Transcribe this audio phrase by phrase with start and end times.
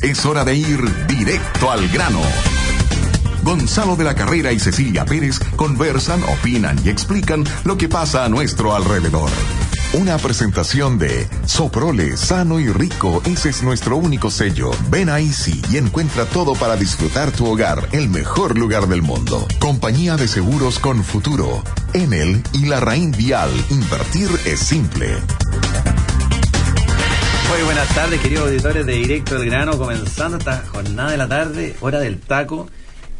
[0.00, 2.20] Es hora de ir directo al grano.
[3.42, 8.28] Gonzalo de la Carrera y Cecilia Pérez conversan, opinan y explican lo que pasa a
[8.28, 9.30] nuestro alrededor.
[9.94, 14.70] Una presentación de Soprole, sano y rico, ese es nuestro único sello.
[14.88, 19.46] Ven a Easy y encuentra todo para disfrutar tu hogar, el mejor lugar del mundo.
[19.58, 21.62] Compañía de seguros con futuro.
[21.92, 25.18] Enel y la Raín Vial, invertir es simple.
[27.52, 31.76] Muy buenas tardes, queridos auditores de Directo del Grano, comenzando esta jornada de la tarde,
[31.82, 32.66] hora del taco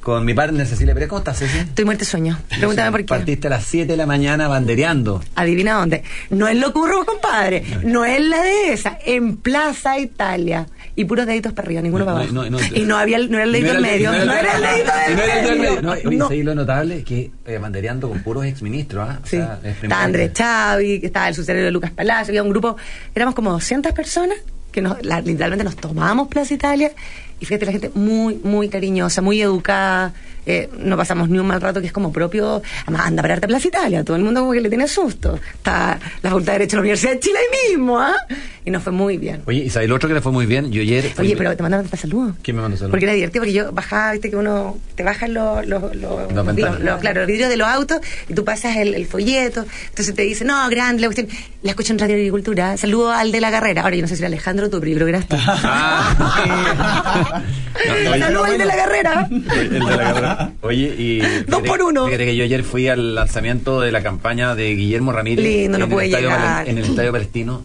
[0.01, 1.11] con mi partner Cecilia Pérez.
[1.11, 1.65] ¿Cómo estás, Cecilia?
[1.65, 2.39] Estoy muerto de sueño.
[2.49, 3.07] Pregúntame por qué.
[3.07, 5.23] Partiste a las 7 de la mañana bandereando.
[5.35, 6.03] Adivina dónde.
[6.31, 7.63] No es lo curro, compadre.
[7.85, 8.99] No es la de esa.
[9.05, 10.67] En Plaza Italia.
[10.95, 12.33] Y puros deditos para arriba, ninguno para abajo.
[12.75, 14.13] y no había no era el dedito en medio.
[14.13, 15.83] No era el dedito en medio.
[15.83, 15.95] No,
[16.29, 16.31] no.
[16.31, 19.09] Lo notable es que eh, bandereando con puros exministros.
[19.09, 19.21] ¿ah?
[19.25, 19.39] Sí.
[19.65, 22.77] estaba Andrés Chavi, estaba el sucesor de Lucas Palacio, había un grupo,
[23.15, 24.39] éramos como 200 personas
[24.73, 26.91] que nos, literalmente nos tomamos Plaza Italia
[27.39, 30.15] y fíjate la gente muy, muy cariñosa, muy educada,
[30.47, 33.47] eh, no pasamos ni un mal rato que es como propio, además anda para arte
[33.47, 35.39] Plaza Italia, todo el mundo como que le tiene susto.
[35.55, 38.17] Está la Facultad de Derecho de la Universidad de Chile ahí mismo, ¿ah?
[38.65, 39.43] Y nos fue muy bien.
[39.47, 41.13] Oye, lo otro que le fue muy bien, yo ayer...
[41.19, 42.37] Oye, pero te mandaron saludos.
[42.43, 42.93] ¿Quién me mandó saludos?
[42.93, 47.21] Porque era divertido, porque yo bajaba, viste que uno, te bajan los, los, los, claro,
[47.21, 51.03] los vidrios de los autos y tú pasas el, folleto, entonces te dice, no, grande,
[51.03, 51.29] la cuestión,
[51.63, 53.83] la escucho en Radio Agricultura, saludo al de la carrera.
[53.83, 55.37] Ahora yo no sé si era Alejandro tú, pero yo creo que eras tú.
[55.49, 57.43] Ah,
[58.19, 59.29] saludo al de la carrera.
[59.31, 60.32] El de la carrera.
[60.63, 62.07] Oye, y Dos por uno.
[62.07, 65.85] Fíjate que yo ayer fui al lanzamiento de la campaña de Guillermo Ramírez Lindo, no
[65.85, 66.69] en, puede el estadio, llegar.
[66.69, 67.63] en el Estadio Palestino.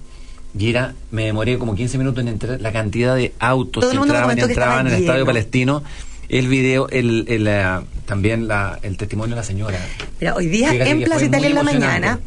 [0.58, 4.38] Y era, me demoré como 15 minutos en entrar, la cantidad de autos que entraban
[4.38, 5.84] y entraban en el Estadio Palestino.
[6.30, 7.64] El video, el, el, eh,
[8.06, 9.80] también la, el testimonio de la señora.
[10.20, 12.20] Pero hoy día en Plaza Italia en la mañana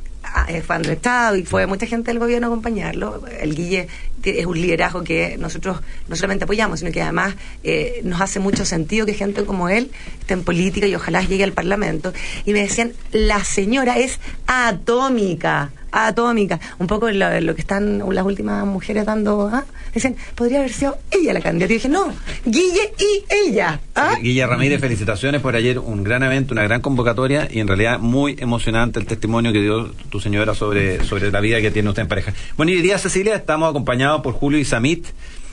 [0.66, 3.22] fue Andrés Estado y fue mucha gente del gobierno a acompañarlo.
[3.40, 3.88] El Guille
[4.22, 8.64] es un liderazgo que nosotros no solamente apoyamos, sino que además eh, nos hace mucho
[8.64, 9.90] sentido que gente como él
[10.20, 12.12] esté en política y ojalá llegue al Parlamento.
[12.44, 18.64] Y me decían, la señora es atómica atómica, un poco lo, que están las últimas
[18.66, 19.64] mujeres dando, ¿ah?
[19.94, 21.72] dicen, podría haber sido ella la candidata.
[21.72, 22.12] Y dije, no,
[22.44, 23.80] Guille y ella.
[23.94, 24.14] ¿ah?
[24.20, 28.36] Guille Ramírez, felicitaciones por ayer, un gran evento, una gran convocatoria y en realidad muy
[28.38, 32.08] emocionante el testimonio que dio tu señora sobre, sobre la vida que tiene usted en
[32.08, 32.32] pareja.
[32.56, 35.06] Bueno, y hoy día, Cecilia, estamos acompañados por Julio Isamit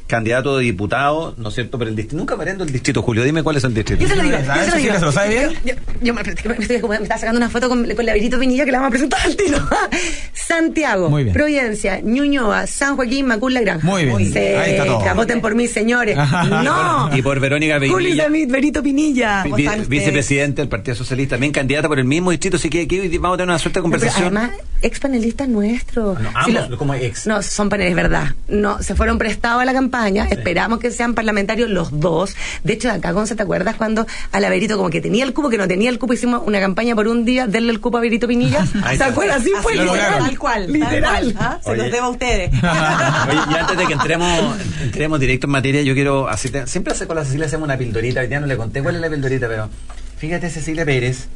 [0.08, 2.18] candidato de diputado, ¿no es cierto?, por el distrito.
[2.18, 3.24] Nunca aprendo el distrito, Julio.
[3.24, 4.02] Dime cuál es el distrito.
[4.02, 4.38] Yo se lo digo.
[4.38, 4.94] Yo se lo digo.
[4.94, 5.54] ¿Se lo sabe bien?
[5.66, 6.58] Yo, yo, me, estoy,
[6.88, 9.22] me estaba sacando una foto con, con la Verito Pinilla que la vamos a presentar
[9.22, 9.58] al tiro.
[10.34, 11.34] Santiago, Muy bien.
[11.34, 13.86] Providencia, Ñuñoa, San Joaquín, Macul, La Granja.
[13.86, 14.18] Muy bien.
[14.18, 15.16] Ahí está todo.
[15.16, 16.18] Voten por mí, señores.
[16.50, 17.16] no.
[17.16, 18.26] Y por Verónica Pinilla.
[18.26, 19.44] Julio Pinilla.
[19.88, 23.38] vicepresidente del Partido Socialista, también candidata por el mismo distrito, así que aquí vamos a
[23.38, 24.30] tener una suerte de conversación.
[24.30, 26.20] Pero además, ex panelistas nuestros.
[26.20, 27.28] No, ambos, como ex.
[27.28, 28.36] No, son paneles, verdad.
[28.48, 32.36] No, se fueron prestados a la campaña, esperamos que sean parlamentarios los dos.
[32.64, 35.50] De hecho, acá, Gonza, ¿te acuerdas cuando a la Verito como que tenía el cupo,
[35.50, 38.02] que no tenía el cupo, hicimos una campaña por un día, darle el cupo a
[38.02, 38.66] Verito Pinilla?
[38.98, 39.42] ¿Se acuerdas?
[39.42, 39.76] Así fue.
[39.76, 40.72] Tal cual.
[40.72, 41.36] Literal.
[41.40, 41.60] ¿ah?
[41.64, 42.52] Se los debo a ustedes.
[43.30, 47.08] Oye, y antes de que entremos, entremos directo en materia, yo quiero, así siempre hace
[47.08, 49.48] con la Cecilia hacemos una pildorita, hoy día no le conté cuál es la pildorita,
[49.48, 49.70] pero
[50.18, 51.28] fíjate Cecilia Pérez,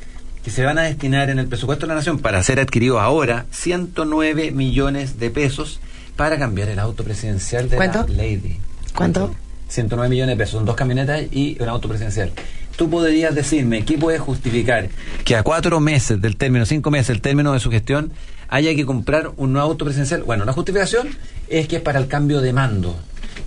[0.44, 3.46] que se van a destinar en el presupuesto de la Nación para ser adquirido ahora
[3.52, 5.80] 109 millones de pesos
[6.22, 8.06] para cambiar el auto presidencial de ¿Cuánto?
[8.08, 8.60] la Lady.
[8.96, 9.34] ¿Cuánto?
[9.70, 12.32] 109 millones de pesos, son dos camionetas y un auto presidencial.
[12.76, 14.90] Tú podrías decirme, ¿qué puede justificar
[15.26, 18.12] que a cuatro meses del término, cinco meses del término de su gestión,
[18.50, 20.22] haya que comprar un nuevo auto presidencial?
[20.22, 21.10] Bueno, la justificación
[21.50, 22.96] es que es para el cambio de mando,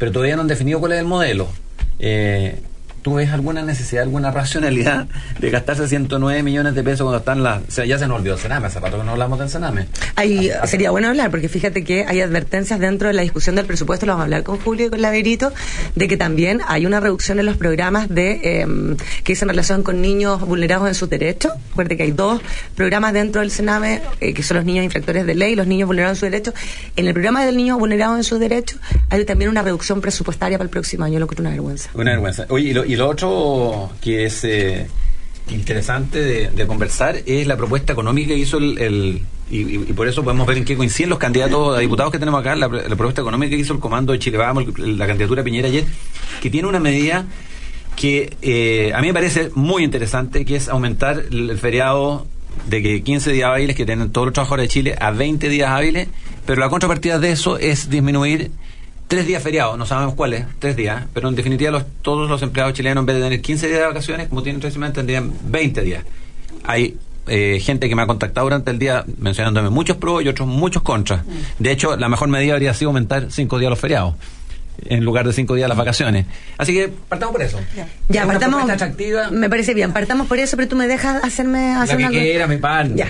[0.00, 1.46] pero todavía no han definido cuál es el modelo.
[2.00, 2.60] Eh,
[3.04, 5.06] ¿Tú ves alguna necesidad, alguna racionalidad
[5.38, 7.60] de gastarse 109 millones de pesos cuando están las...
[7.60, 9.88] O sea, ya se nos olvidó el Sename, hace rato que no hablamos del Sename.
[10.16, 14.06] Ahí sería bueno hablar, porque fíjate que hay advertencias dentro de la discusión del presupuesto,
[14.06, 15.52] lo vamos a hablar con Julio y con Laverito,
[15.94, 18.66] de que también hay una reducción en los programas de eh,
[19.22, 21.52] que dicen relación con niños vulnerados en sus derechos.
[21.68, 22.40] Recuerde que hay dos
[22.74, 26.16] programas dentro del Sename, eh, que son los niños infractores de ley, los niños vulnerados
[26.16, 26.54] en sus derechos.
[26.96, 28.80] En el programa del niño vulnerado en sus derechos
[29.10, 31.90] hay también una reducción presupuestaria para el próximo año, lo que es una vergüenza.
[31.92, 32.46] Una vergüenza.
[32.48, 34.86] Oye, y lo, y lo otro que es eh,
[35.50, 40.46] interesante de, conversar es la propuesta económica que hizo el, y, y, por eso podemos
[40.46, 43.60] ver en qué coinciden los candidatos a diputados que tenemos acá, la, propuesta económica que
[43.60, 45.84] hizo el comando de Chile Vamos, la candidatura Piñera ayer,
[46.40, 47.26] que tiene una medida
[47.96, 52.26] que eh, a mí me parece muy interesante, que es aumentar el feriado
[52.68, 55.70] de que 15 días hábiles que tienen todos los trabajadores de Chile a 20 días
[55.70, 56.08] hábiles,
[56.46, 58.50] pero la contrapartida de eso es disminuir
[59.08, 62.74] tres días feriados, no sabemos cuáles, tres días, pero en definitiva los, todos los empleados
[62.74, 65.82] chilenos en vez de tener 15 días de vacaciones, como tienen tres semanas, tendrían 20
[65.82, 66.04] días.
[66.64, 66.96] Hay
[67.26, 70.82] eh, gente que me ha contactado durante el día mencionándome muchos pros y otros muchos
[70.82, 71.22] contras.
[71.58, 74.14] De hecho, la mejor medida habría sido aumentar cinco días los feriados.
[74.86, 76.26] en lugar de cinco días las vacaciones.
[76.58, 77.60] Así que partamos por eso.
[78.08, 78.64] Ya, partamos.
[79.30, 82.46] Me parece bien, partamos por eso, pero tú me dejas hacerme hacer La que una...
[82.46, 82.96] mi pan.
[82.96, 83.08] Ya.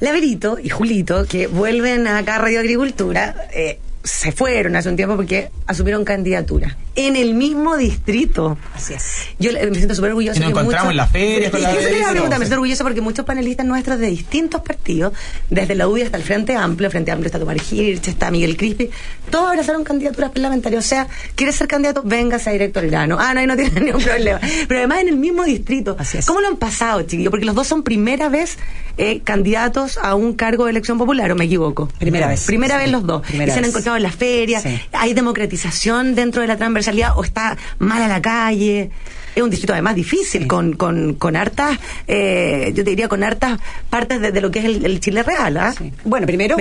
[0.00, 5.16] Laverito y Julito, que vuelven acá a Radio Agricultura, eh, se fueron hace un tiempo
[5.16, 8.56] porque asumieron candidatura en el mismo distrito.
[8.74, 9.28] Así es.
[9.38, 10.38] Yo me siento súper orgullosa.
[10.38, 11.50] Y nos encontramos en la feria.
[11.50, 15.12] Con la yo pregunta, me siento orgullosa porque muchos panelistas nuestros de distintos partidos,
[15.50, 18.56] desde la UDI hasta el Frente Amplio, el Frente Amplio está Tomar Hirsch, está Miguel
[18.56, 18.90] Crispi,
[19.30, 20.84] todos abrazaron candidaturas parlamentarias.
[20.84, 22.02] O sea, ¿quieres ser candidato?
[22.04, 23.18] Véngase a directo al grano.
[23.20, 24.40] Ah, no, ahí no tiene ningún problema.
[24.66, 25.96] Pero además en el mismo distrito.
[25.98, 26.26] Así es.
[26.26, 27.30] ¿Cómo lo han pasado, chiquillos?
[27.30, 28.56] Porque los dos son primera vez
[28.96, 31.88] eh, candidatos a un cargo de elección popular, ¿o me equivoco?
[31.98, 32.44] Primera vez.
[32.44, 33.22] Primera vez los dos.
[33.32, 34.62] y se han encontrado en la feria.
[34.92, 38.90] Hay democratización dentro de la transversalidad o está mal a la calle
[39.34, 43.58] es un distrito además difícil, con, con, con hartas, eh, yo te diría con hartas
[43.90, 45.56] partes de, lo que es el, Chile real.
[45.56, 45.74] ¿ah?
[46.04, 46.56] Bueno, primero,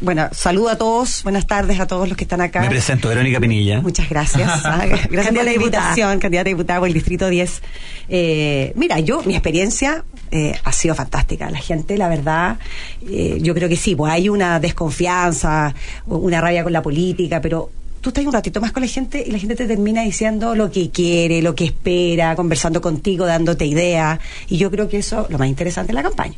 [0.00, 2.60] bueno, saludo a todos, buenas tardes a todos los que están acá.
[2.60, 3.80] Me presento, Verónica Pinilla.
[3.80, 4.48] Muchas gracias.
[4.64, 4.84] ¿ah?
[5.10, 7.62] gracias por la invitación, candidata a diputada por el Distrito 10.
[8.08, 11.50] Eh, mira, yo, mi experiencia eh, ha sido fantástica.
[11.50, 12.58] La gente, la verdad,
[13.02, 15.74] yo creo que sí, pues hay una desconfianza,
[16.06, 17.70] una rabia con la política, pero
[18.00, 20.70] tú estás un ratito más con la gente y la gente te termina diciendo lo
[20.70, 24.20] que quiere, lo que espera, conversando contigo, dándote ideas.
[24.48, 26.36] Y yo creo que eso es lo más interesante de la campaña.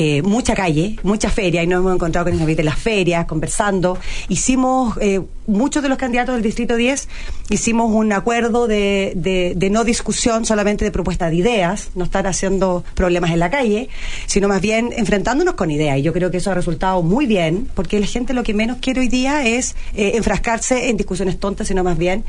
[0.00, 3.98] Eh, mucha calle, mucha feria, y nos hemos encontrado con el en las ferias, conversando.
[4.28, 7.08] Hicimos, eh, muchos de los candidatos del Distrito 10,
[7.50, 12.84] hicimos un acuerdo de, de, no discusión solamente de propuesta de ideas, no estar haciendo
[12.94, 13.88] problemas en la calle,
[14.26, 15.98] sino más bien enfrentándonos con ideas.
[15.98, 18.78] Y yo creo que eso ha resultado muy bien, porque la gente lo que menos
[18.80, 22.22] quiere hoy día es eh, enfrascarse en discusiones tontas, sino más bien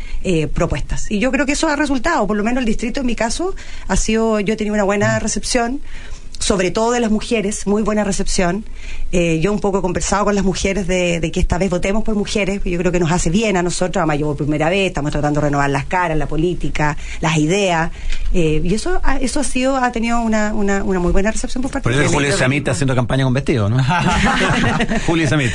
[0.56, 1.12] propuestas.
[1.12, 3.54] Y yo creo que eso ha resultado, por lo menos el distrito en mi caso,
[3.88, 5.82] ha sido, yo he tenido una buena recepción
[6.40, 8.66] sobre todo de las mujeres, muy buena recepción.
[9.12, 12.16] Eh, yo un poco he conversado con las mujeres de, que esta vez votemos por
[12.16, 15.12] mujeres, yo creo que nos hace bien a nosotros, además yo por primera vez, estamos
[15.12, 17.92] tratando de renovar las caras, la política, las ideas,
[18.34, 21.72] eh, y eso, eso ha sido, ha tenido una, una, una muy buena recepción por
[21.72, 23.78] parte de Julio Samit está haciendo campaña con vestido, ¿no?
[25.08, 25.52] Julio Samit.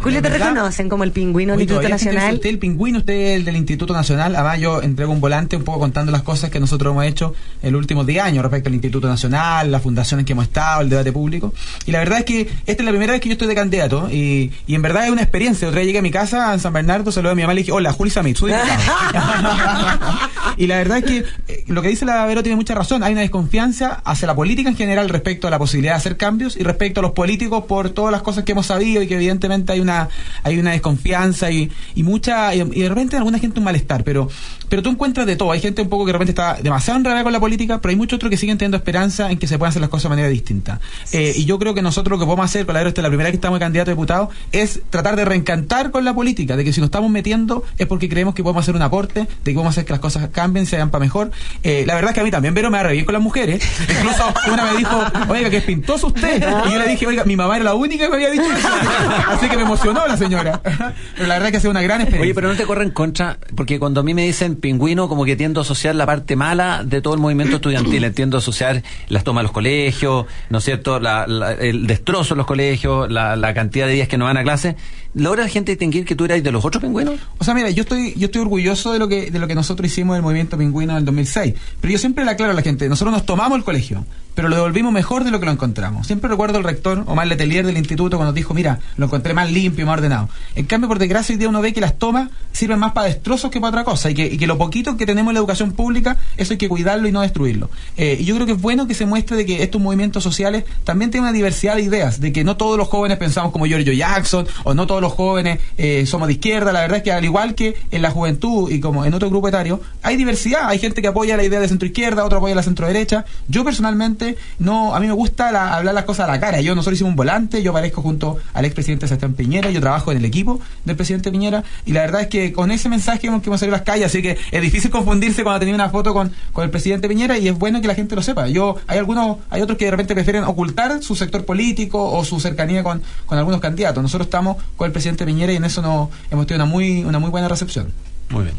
[0.00, 2.34] Julio, te reconocen como el pingüino del Instituto Nacional.
[2.34, 5.80] Usted el pingüino, usted el del Instituto Nacional, además yo entrego un volante un poco
[5.80, 9.08] contando las cosas que nosotros hemos hecho en los últimos 10 años respecto al Instituto
[9.08, 11.54] Nacional, la fundación que hemos estado, el debate público.
[11.86, 14.08] Y la verdad es que esta es la primera vez que yo estoy de candidato
[14.10, 15.68] y, y en verdad es una experiencia.
[15.68, 17.60] Otra vez llegué a mi casa en San Bernardo, saludé a mi mamá y le
[17.62, 18.38] dije, hola, Juli Samit,
[20.56, 23.02] y la verdad es que eh, lo que dice la Vero tiene mucha razón.
[23.02, 26.56] Hay una desconfianza hacia la política en general respecto a la posibilidad de hacer cambios
[26.56, 29.72] y respecto a los políticos por todas las cosas que hemos sabido y que evidentemente
[29.72, 30.08] hay una
[30.42, 34.28] hay una desconfianza y, y mucha y, de repente alguna gente un malestar, pero
[34.68, 35.52] pero tú encuentras de todo.
[35.52, 37.96] Hay gente un poco que de repente está demasiado enredada con la política, pero hay
[37.96, 40.80] muchos otros que siguen teniendo esperanza en que se puedan hacer las cosas manera distinta.
[41.12, 43.30] Eh, y yo creo que nosotros lo que podemos hacer, para esta es la primera
[43.30, 46.72] que estamos de candidato a diputado, es tratar de reencantar con la política, de que
[46.72, 49.72] si nos estamos metiendo es porque creemos que podemos hacer un aporte, de que podemos
[49.72, 51.30] hacer que las cosas cambien, se hagan para mejor.
[51.62, 53.62] Eh, la verdad es que a mí también, pero me bien con las mujeres.
[53.88, 56.42] Incluso una me dijo, oiga, que es pintoso usted.
[56.66, 58.68] Y yo le dije, oiga, mi mamá era la única que me había dicho eso.
[59.28, 60.60] Así que me emocionó la señora.
[61.16, 62.22] Pero la verdad es que ha sido una gran experiencia.
[62.22, 65.36] Oye, pero no te corren contra, porque cuando a mí me dicen pingüino, como que
[65.36, 68.04] tiendo a asociar la parte mala de todo el movimiento estudiantil.
[68.04, 71.00] Entiendo asociar las tomas de los colegios, ¿no es cierto?
[71.00, 71.24] La,
[71.58, 74.76] el destrozo en los colegios, la, la cantidad de días que no van a clase
[75.14, 77.20] ¿Logra la gente distinguir que tú eras de los otros pingüinos?
[77.38, 79.90] O sea, mira, yo estoy yo estoy orgulloso de lo que de lo que nosotros
[79.90, 83.12] hicimos del movimiento pingüino del 2006, pero yo siempre le aclaro a la gente, nosotros
[83.12, 86.06] nos tomamos el colegio, pero lo devolvimos mejor de lo que lo encontramos.
[86.06, 89.84] Siempre recuerdo al rector Omar Letelier del instituto cuando dijo, mira, lo encontré más limpio,
[89.86, 90.28] más ordenado.
[90.54, 93.50] En cambio, por desgracia, hoy día uno ve que las tomas sirven más para destrozos
[93.50, 95.72] que para otra cosa y que, y que lo poquito que tenemos en la educación
[95.72, 97.70] pública, eso hay que cuidarlo y no destruirlo.
[97.96, 100.64] Eh, y yo creo que es bueno que se muestre de que estos movimientos sociales
[100.84, 103.92] también tienen una diversidad de ideas, de que no todos los jóvenes pensamos como Giorgio
[103.92, 106.72] Jackson o no todos los jóvenes eh, somos de izquierda.
[106.72, 109.48] La verdad es que al igual que en la juventud y como en otro grupo
[109.48, 110.68] etario, hay diversidad.
[110.68, 113.24] Hay gente que apoya la idea de centro izquierda, otro apoya la centro derecha.
[113.48, 116.60] Yo personalmente no, a mí me gusta hablar las cosas a la cara.
[116.60, 120.18] Yo nosotros hicimos un volante, yo aparezco junto al expresidente Sebastián Piñera, yo trabajo en
[120.18, 123.48] el equipo del presidente Piñera y la verdad es que con ese mensaje hemos que
[123.48, 126.32] hemos salido a las calles, así que es difícil confundirse cuando tenía una foto con,
[126.52, 128.48] con el presidente Piñera y es bueno que la gente lo sepa.
[128.48, 132.40] Yo hay algunos, hay otros que de repente prefieren ocultar su sector político o su
[132.40, 134.02] cercanía con, con algunos candidatos.
[134.02, 137.18] Nosotros estamos con el presidente Piñera y en eso no, hemos tenido una muy, una
[137.18, 137.92] muy buena recepción.
[138.30, 138.56] Muy bien.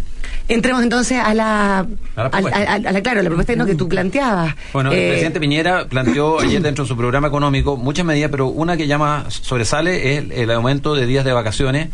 [0.47, 4.55] Entremos entonces a la, a la, claro, la propuesta que tú planteabas.
[4.73, 8.47] Bueno, el eh, presidente Piñera planteó ayer dentro de su programa económico muchas medidas, pero
[8.47, 11.89] una que llama sobresale es el aumento de días de vacaciones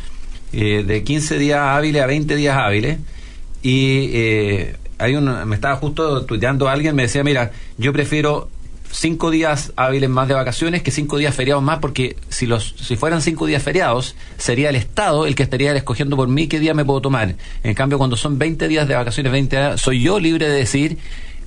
[0.52, 2.98] eh, de 15 días hábiles a 20 días hábiles.
[3.62, 8.50] Y eh, hay un, me estaba justo tuiteando alguien, me decía, mira, yo prefiero
[8.92, 12.96] cinco días hábiles más de vacaciones que cinco días feriados más, porque si los si
[12.96, 16.74] fueran cinco días feriados, sería el Estado el que estaría escogiendo por mí qué día
[16.74, 17.36] me puedo tomar.
[17.64, 20.98] En cambio, cuando son 20 días de vacaciones, 20 días, soy yo libre de decir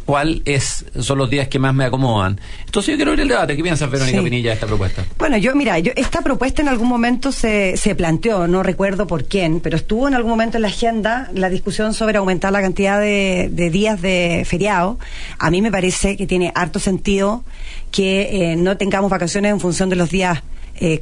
[0.05, 2.41] cuál es son los días que más me acomodan.
[2.67, 3.57] Entonces yo quiero ver el debate.
[3.57, 5.05] ¿Qué piensas, Verónica Pinilla, de esta propuesta?
[5.19, 9.25] Bueno, yo, mira, yo esta propuesta en algún momento se, se planteó, no recuerdo por
[9.25, 13.01] quién, pero estuvo en algún momento en la agenda la discusión sobre aumentar la cantidad
[13.01, 14.99] de, días de feriado.
[15.39, 17.45] A mí me parece que tiene harto sentido
[17.91, 20.43] que eh, no tengamos vacaciones en función de los días
[20.85, 20.99] eh,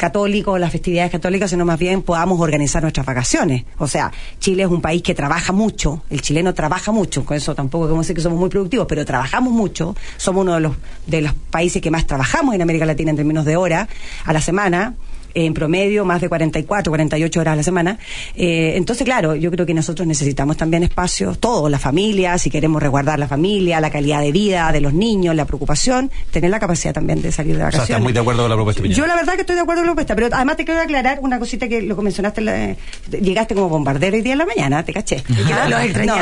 [0.58, 3.64] las festividades católicas, sino más bien podamos organizar nuestras vacaciones.
[3.78, 7.54] O sea, Chile es un país que trabaja mucho, el chileno trabaja mucho, con eso
[7.54, 11.22] tampoco podemos decir que somos muy productivos, pero trabajamos mucho, somos uno de los, de
[11.22, 13.88] los países que más trabajamos en América Latina en términos de hora
[14.24, 14.94] a la semana
[15.34, 17.98] en promedio más de 44, 48 horas a la semana.
[18.34, 22.82] Eh, entonces, claro, yo creo que nosotros necesitamos también espacios, todos, la familia, si queremos
[22.82, 26.92] resguardar la familia, la calidad de vida de los niños, la preocupación, tener la capacidad
[26.92, 27.84] también de salir de vacaciones.
[27.84, 28.82] O sea, ¿estás muy de acuerdo con la propuesta?
[28.86, 31.20] Yo la verdad que estoy de acuerdo con la propuesta, pero además te quiero aclarar
[31.22, 32.76] una cosita que lo mencionaste,
[33.20, 35.22] llegaste como bombardero hoy día en la mañana, te caché.
[35.52, 35.68] Ah,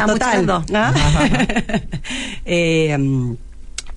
[0.07, 0.65] no, total.
[0.75, 0.93] ¿Ah?
[2.45, 2.97] eh,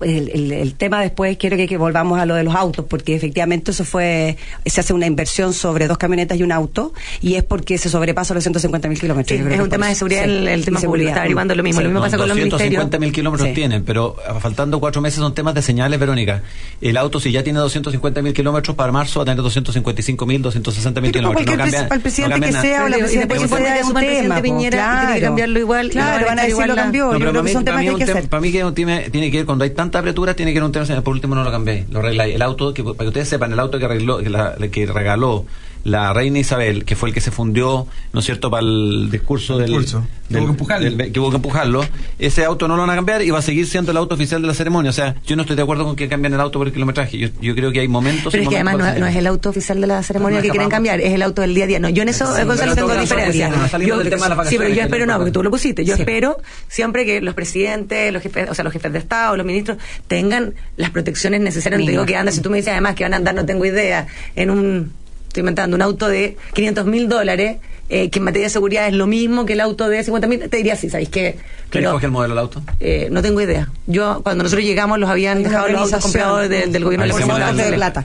[0.04, 3.84] el, el, tema después quiero que, volvamos a lo de los autos, porque efectivamente eso
[3.84, 7.88] fue, se hace una inversión sobre dos camionetas y un auto, y es porque se
[7.88, 9.40] sobrepasa los 150 mil kilómetros.
[9.40, 11.80] es un tema de seguridad, el, tema público, está derivando lo mismo.
[11.80, 13.00] lo mismo pasa con los ministerios.
[13.00, 16.42] mil kilómetros tienen, pero faltando cuatro meses son temas de señales, Verónica.
[16.80, 20.42] El auto, si ya tiene 250 mil kilómetros, para marzo va a tener 255 mil,
[20.42, 21.46] 260 mil kilómetros.
[21.46, 24.42] No cambia, el presidente que sea o la presidenta que sea es un tema.
[24.42, 25.90] Piñera, tiene que cambiarlo igual.
[25.90, 27.12] Claro, van a decir lo cambió.
[27.12, 28.28] Yo creo que son temas que hay que hacer.
[28.28, 30.86] Para mí que tiene que ver cuando hay tanta apretura, tiene que ir un tema,
[31.02, 32.34] por último no lo cambié, lo arregláis.
[32.34, 35.44] El auto, que, para que ustedes sepan, el auto que, arregló, que, que regaló
[35.84, 39.58] la reina Isabel, que fue el que se fundió, ¿no es cierto?, para el discurso
[39.58, 40.06] del, discurso.
[40.28, 41.12] que, hubo que, empujarlo.
[41.12, 41.84] que hubo que empujarlo.
[42.18, 44.40] Ese auto no lo van a cambiar y va a seguir siendo el auto oficial
[44.42, 44.90] de la ceremonia.
[44.90, 47.18] O sea, yo no estoy de acuerdo con que cambien el auto por el kilometraje.
[47.18, 48.32] Yo, yo creo que hay momentos.
[48.32, 51.00] Pero es que además no, es el auto oficial de la ceremonia que quieren cambiar,
[51.00, 51.80] es el auto del día a día.
[51.80, 53.50] No, yo en eso, sí, Gonzalo, tengo diferencia.
[53.80, 54.02] Yo,
[54.44, 55.84] sí, pero yo espero, no, porque tú lo pusiste.
[55.84, 59.46] Yo espero siempre que los presidentes, los jefes, o sea, los jefes de Estado, los
[59.46, 61.80] ministros, tengan las protecciones necesarias.
[61.80, 63.44] No te digo que anda, si tú me dices además que van a andar, no
[63.44, 65.01] tengo idea, en un
[65.32, 67.56] estoy inventando, un auto de 500 mil dólares,
[67.88, 70.48] eh, que en materia de seguridad es lo mismo que el auto de 50 mil,
[70.48, 71.36] te diría sí, ¿sabéis qué?
[71.70, 72.62] ¿Quién escoge el modelo del auto?
[72.80, 73.70] Eh, no tengo idea.
[73.86, 78.04] Yo, cuando nosotros llegamos, los habían dejado los autos comprados del gobierno de, de plata.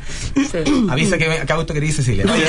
[0.90, 2.26] Avisa que, qué auto quería Cecilia.
[2.26, 2.46] Oye,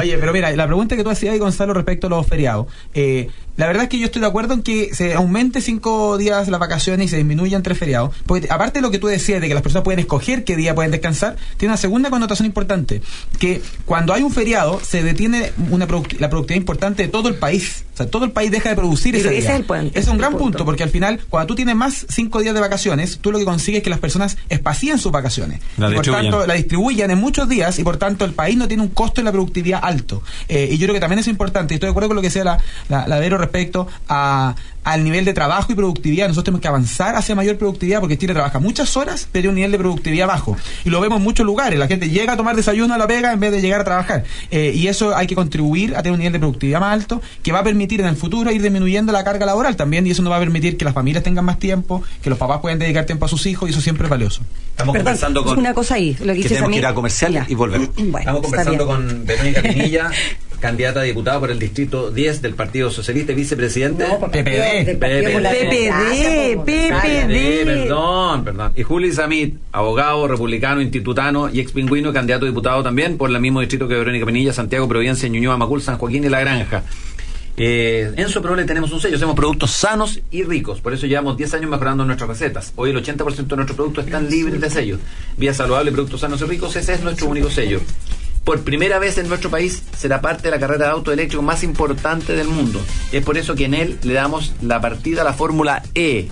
[0.00, 2.66] oye, pero mira, la pregunta que tú hacías, Gonzalo, respecto a los feriados.
[2.94, 6.48] Eh, la verdad es que yo estoy de acuerdo en que se aumente cinco días
[6.48, 8.14] las vacaciones y se disminuyan tres feriados.
[8.26, 10.74] Porque aparte de lo que tú decías de que las personas pueden escoger qué día
[10.74, 13.02] pueden descansar, tiene una segunda connotación importante.
[13.38, 15.86] Que cuando hay un feriado se detiene una
[16.18, 17.84] la productividad importante de todo el país.
[17.94, 20.36] O sea, todo el país deja de producir ese, ese Es, el es un gran
[20.36, 20.64] punto.
[20.64, 23.78] porque al final, cuando tú tienes más cinco días de vacaciones, tú lo que consigues
[23.78, 25.60] es que las personas espacíen sus vacaciones.
[25.78, 28.82] y por tanto, la distribuyan en muchos días y por tanto el país no tiene
[28.82, 30.22] un costo en la productividad alto.
[30.48, 32.28] Eh, y yo creo que también es importante, y estoy de acuerdo con lo que
[32.28, 32.58] decía la,
[32.88, 36.28] la, la Vero respecto a, al nivel de trabajo y productividad.
[36.28, 39.72] Nosotros tenemos que avanzar hacia mayor productividad porque Chile trabaja muchas horas, pero un nivel
[39.72, 40.56] de productividad bajo.
[40.84, 41.78] Y lo vemos en muchos lugares.
[41.78, 44.24] La gente llega a tomar desayuno a la pega en vez de llegar a trabajar.
[44.50, 47.52] Eh, y eso hay que contribuir a tener un nivel de productividad más alto que
[47.52, 50.06] va a permitir en el futuro ir disminuyendo la carga laboral también.
[50.06, 52.60] Y eso nos va a permitir que las familias tengan más tiempo, que los papás
[52.60, 54.42] puedan dedicar tiempo a sus hijos y eso siempre es valioso.
[54.70, 55.58] Estamos conversando con.
[55.58, 56.16] Una cosa ahí.
[56.20, 57.82] Lo que, tenemos que ir a comercial y volver.
[57.96, 60.10] Estamos conversando con Verónica Pinilla.
[60.64, 64.08] candidata a diputada por el distrito 10 del Partido Socialista y vicepresidente.
[64.08, 64.96] No, PPD.
[64.96, 66.56] PPD.
[66.64, 67.64] PPD.
[67.66, 68.72] Perdón, perdón.
[68.74, 73.38] Y Juli Samit, abogado, republicano, institutano y ex pingüino, candidato a diputado también por el
[73.40, 76.82] mismo distrito que Verónica Penilla, Santiago, Providencia, Ñuñoa, Macul, San Joaquín y La Granja.
[77.58, 81.36] Eh, en su le tenemos un sello, hacemos productos sanos y ricos, por eso llevamos
[81.36, 82.72] 10 años mejorando nuestras recetas.
[82.76, 85.00] Hoy el 80% de nuestros productos están libres de sellos.
[85.36, 87.80] Vía saludable, productos sanos y ricos, ese es nuestro único sello
[88.44, 91.64] por primera vez en nuestro país será parte de la carrera de auto eléctrico más
[91.64, 92.80] importante del mundo.
[93.10, 96.28] Es por eso que en él le damos la partida a la Fórmula E,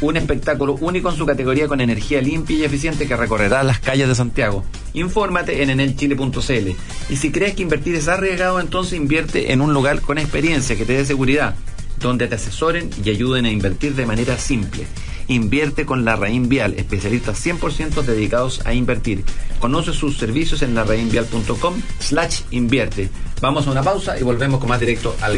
[0.00, 4.08] un espectáculo único en su categoría con energía limpia y eficiente que recorrerá las calles
[4.08, 4.64] de Santiago.
[4.92, 6.70] Infórmate en enelchile.cl.
[7.08, 10.84] Y si crees que invertir es arriesgado, entonces invierte en un lugar con experiencia que
[10.84, 11.56] te dé seguridad,
[11.98, 14.86] donde te asesoren y ayuden a invertir de manera simple.
[15.28, 19.24] Invierte con la Raín Vial, especialistas 100% dedicados a invertir.
[19.58, 23.10] Conoce sus servicios en larraínvial.com slash invierte.
[23.40, 25.36] Vamos a una pausa y volvemos con más directo al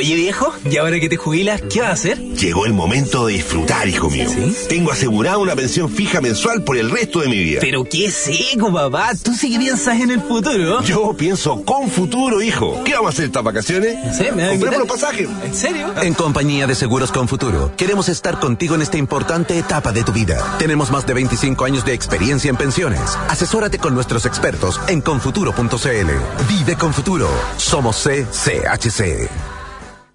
[0.00, 2.18] Oye viejo, ¿y ahora que te jubilas, qué vas a hacer?
[2.18, 4.30] Llegó el momento de disfrutar, hijo mío.
[4.66, 7.58] Tengo asegurada una pensión fija mensual por el resto de mi vida.
[7.60, 9.10] Pero qué seco, papá.
[9.22, 10.82] Tú sí que piensas en el futuro.
[10.84, 12.82] Yo pienso con futuro, hijo.
[12.82, 13.98] ¿Qué vamos a hacer estas vacaciones?
[14.02, 15.28] No sé, me Compremos los pasajes.
[15.44, 15.92] ¿En serio?
[16.00, 20.12] En compañía de Seguros con Futuro, queremos estar contigo en esta importante etapa de tu
[20.12, 20.56] vida.
[20.58, 23.02] Tenemos más de 25 años de experiencia en pensiones.
[23.28, 26.48] Asesórate con nuestros expertos en confuturo.cl.
[26.48, 27.28] Vive con Futuro.
[27.58, 29.59] Somos CCHC.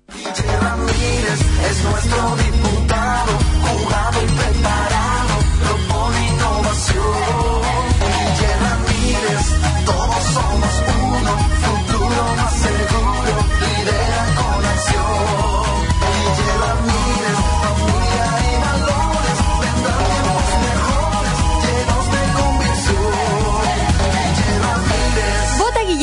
[0.07, 3.31] Ramírez es nuestro diputado,
[3.61, 4.74] jugado y preparado,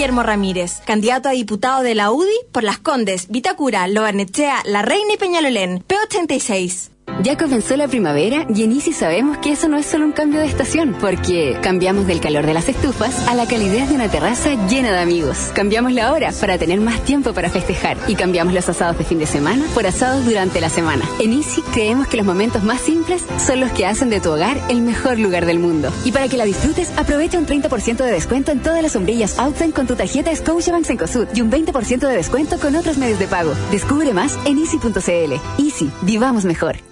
[0.02, 5.14] Guillermo Ramírez, candidato a diputado de la UDI por Las Condes, Vitacura, Lobarnechea, La Reina
[5.14, 6.91] y Peñalolén, P86.
[7.20, 10.40] Ya comenzó la primavera y en Easy sabemos que eso no es solo un cambio
[10.40, 14.54] de estación, porque cambiamos del calor de las estufas a la calidez de una terraza
[14.66, 15.50] llena de amigos.
[15.54, 19.18] Cambiamos la hora para tener más tiempo para festejar y cambiamos los asados de fin
[19.18, 21.04] de semana por asados durante la semana.
[21.20, 24.60] En Easy creemos que los momentos más simples son los que hacen de tu hogar
[24.68, 25.92] el mejor lugar del mundo.
[26.04, 29.72] Y para que la disfrutes, aprovecha un 30% de descuento en todas las sombrillas Outside
[29.72, 33.52] con tu tarjeta Scotiabank Cencosud y un 20% de descuento con otros medios de pago.
[33.70, 35.62] Descubre más en easy.cl.
[35.62, 36.91] Easy, vivamos mejor.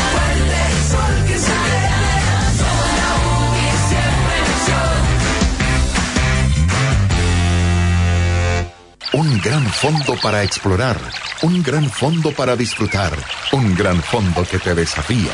[9.43, 10.99] Gran fondo para explorar,
[11.41, 13.11] un gran fondo para disfrutar,
[13.51, 15.31] un gran fondo que te desafía,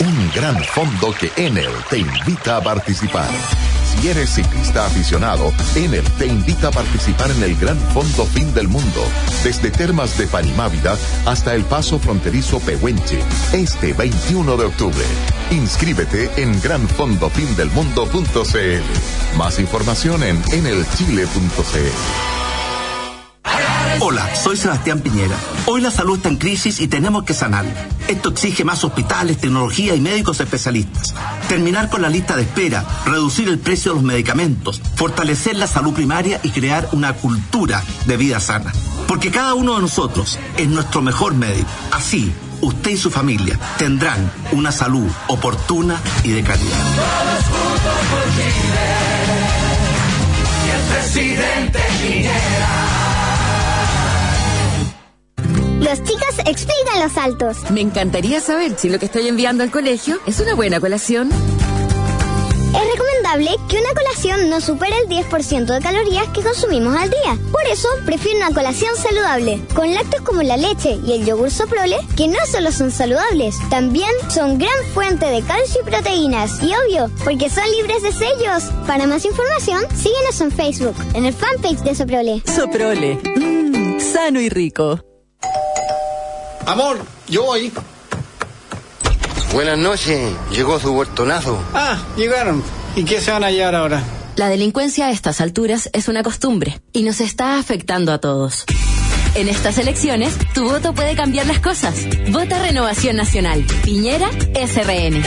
[0.00, 3.30] un gran fondo que Enel te invita a participar.
[3.84, 8.68] Si eres ciclista aficionado, Enel te invita a participar en el Gran Fondo Fin del
[8.68, 9.00] Mundo,
[9.42, 13.22] desde Termas de Panimávida hasta el paso fronterizo Pehuenche,
[13.54, 15.04] este 21 de octubre.
[15.50, 19.38] Inscríbete en granfondofindelmundo.cl.
[19.38, 22.35] Más información en enelchile.cl.
[23.98, 25.36] Hola, soy Sebastián Piñera.
[25.64, 27.88] Hoy la salud está en crisis y tenemos que sanarla.
[28.08, 31.14] Esto exige más hospitales, tecnología y médicos especialistas.
[31.48, 35.94] Terminar con la lista de espera, reducir el precio de los medicamentos, fortalecer la salud
[35.94, 38.72] primaria y crear una cultura de vida sana.
[39.08, 41.68] Porque cada uno de nosotros es nuestro mejor médico.
[41.90, 46.84] Así, usted y su familia tendrán una salud oportuna y de calidad.
[46.96, 48.86] Todos juntos por Chile.
[50.66, 51.86] Y el presidente.
[55.86, 57.70] Los chicos explican los saltos.
[57.70, 61.30] Me encantaría saber si lo que estoy enviando al colegio es una buena colación.
[61.30, 67.38] Es recomendable que una colación no supere el 10% de calorías que consumimos al día.
[67.52, 71.98] Por eso, prefiero una colación saludable, con lácteos como la leche y el yogur soprole,
[72.16, 76.60] que no solo son saludables, también son gran fuente de calcio y proteínas.
[76.64, 78.64] Y obvio, porque son libres de sellos.
[78.88, 82.42] Para más información, síguenos en Facebook, en el fanpage de Soprole.
[82.44, 83.20] Soprole.
[83.36, 85.00] Mmm, sano y rico.
[86.66, 86.98] Amor,
[87.28, 87.72] yo voy.
[89.52, 91.62] Buenas noches, llegó su huertonazo.
[91.72, 92.62] Ah, llegaron.
[92.96, 94.02] ¿Y qué se van a llevar ahora?
[94.34, 98.64] La delincuencia a estas alturas es una costumbre y nos está afectando a todos.
[99.36, 101.94] En estas elecciones, tu voto puede cambiar las cosas.
[102.30, 103.64] Vota Renovación Nacional.
[103.84, 105.22] Piñera SRN.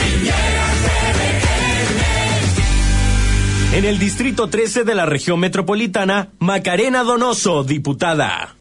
[3.72, 8.56] En el Distrito 13 de la región metropolitana, Macarena Donoso, diputada.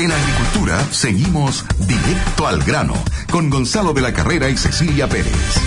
[0.00, 2.94] En agricultura seguimos directo al grano
[3.30, 5.60] con Gonzalo de la Carrera y Cecilia Pérez.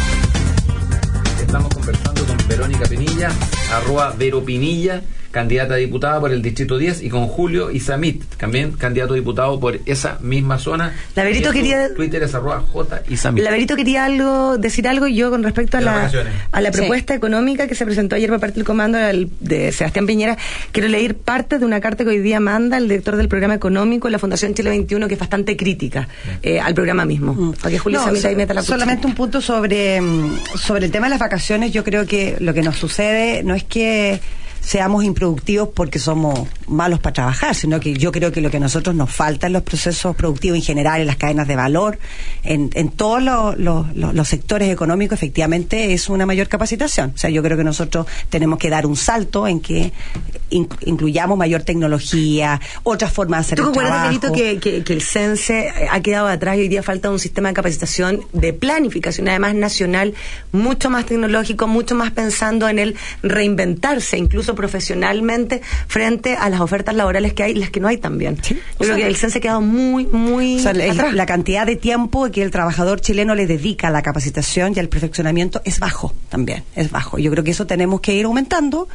[1.40, 1.72] Estamos
[3.30, 8.24] Pinilla, arroba Vero Pinilla, candidata a diputada por el Distrito 10, y con Julio Isamit,
[8.36, 10.94] también candidato a diputado por esa misma zona.
[11.16, 11.92] La Verito quería...
[11.96, 13.44] Twitter es arroba J Isamit.
[13.44, 16.12] La Verito quería algo, decir algo yo con respecto a De la,
[16.52, 16.78] a la Sí.
[16.78, 20.38] propuesta económica que se presentó ayer por parte del comando del- de Sebastián Piñera.
[20.72, 24.08] Quiero leer parte de una carta que hoy día manda el director del programa económico
[24.08, 26.08] de la Fundación Chile 21, que es bastante crítica
[26.44, 27.56] eh, al programa mismo.
[27.60, 30.92] Para que Julio No, Isamit ahí meta la solamente un punto sobre, mm, sobre el
[30.92, 31.72] tema de las vacaciones.
[31.72, 33.13] Yo creo que lo que nos sucede
[33.44, 34.20] no es que
[34.64, 38.60] seamos improductivos porque somos malos para trabajar, sino que yo creo que lo que a
[38.62, 42.00] nosotros nos falta en los procesos productivos en general, en las cadenas de valor,
[42.44, 47.12] en, en todos los, los- los- los sectores económicos, efectivamente es una mayor capacitación.
[47.14, 49.92] O sea, yo creo que nosotros tenemos que dar un salto en que
[50.50, 54.34] in- incluyamos mayor tecnología, otras formas de hacer ¿Tú el recuerdas, trabajo.
[54.62, 58.22] Que, que el CENSE ha quedado atrás y hoy día falta un sistema de capacitación,
[58.32, 60.14] de planificación, además nacional,
[60.54, 66.96] mucho más tecnológico, mucho más pensando en el reinventarse, incluso profesionalmente, frente a las ofertas
[66.96, 68.36] laborales que hay y las que no hay también?
[68.38, 71.14] Yo creo sea, que el CENSE ha quedado muy, muy O sea, el- atrás.
[71.14, 74.90] la cantidad de tiempo que el trabajador chileno le dedica a la capacitación y al
[74.90, 77.18] perfeccionamiento es bajo también, es bajo.
[77.20, 78.88] Yo creo que eso tenemos que ir aumentando.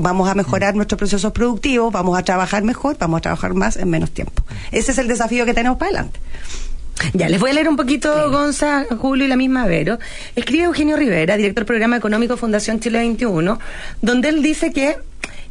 [0.00, 3.90] Vamos a mejorar nuestros procesos productivos, vamos a trabajar mejor, vamos a trabajar más en
[3.90, 4.44] menos tiempo.
[4.70, 6.20] Ese es el desafío que tenemos para adelante.
[7.14, 9.98] Ya, les voy a leer un poquito, Gonza, Julio y la misma Vero.
[10.34, 13.58] Escribe Eugenio Rivera, director del programa económico Fundación Chile 21,
[14.02, 14.96] donde él dice que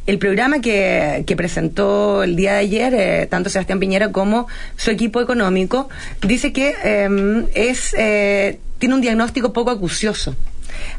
[0.06, 4.90] el programa que, que presentó el día de ayer, eh, tanto Sebastián Piñera como su
[4.90, 5.88] equipo económico,
[6.22, 10.34] dice que eh, es eh, tiene un diagnóstico poco acucioso.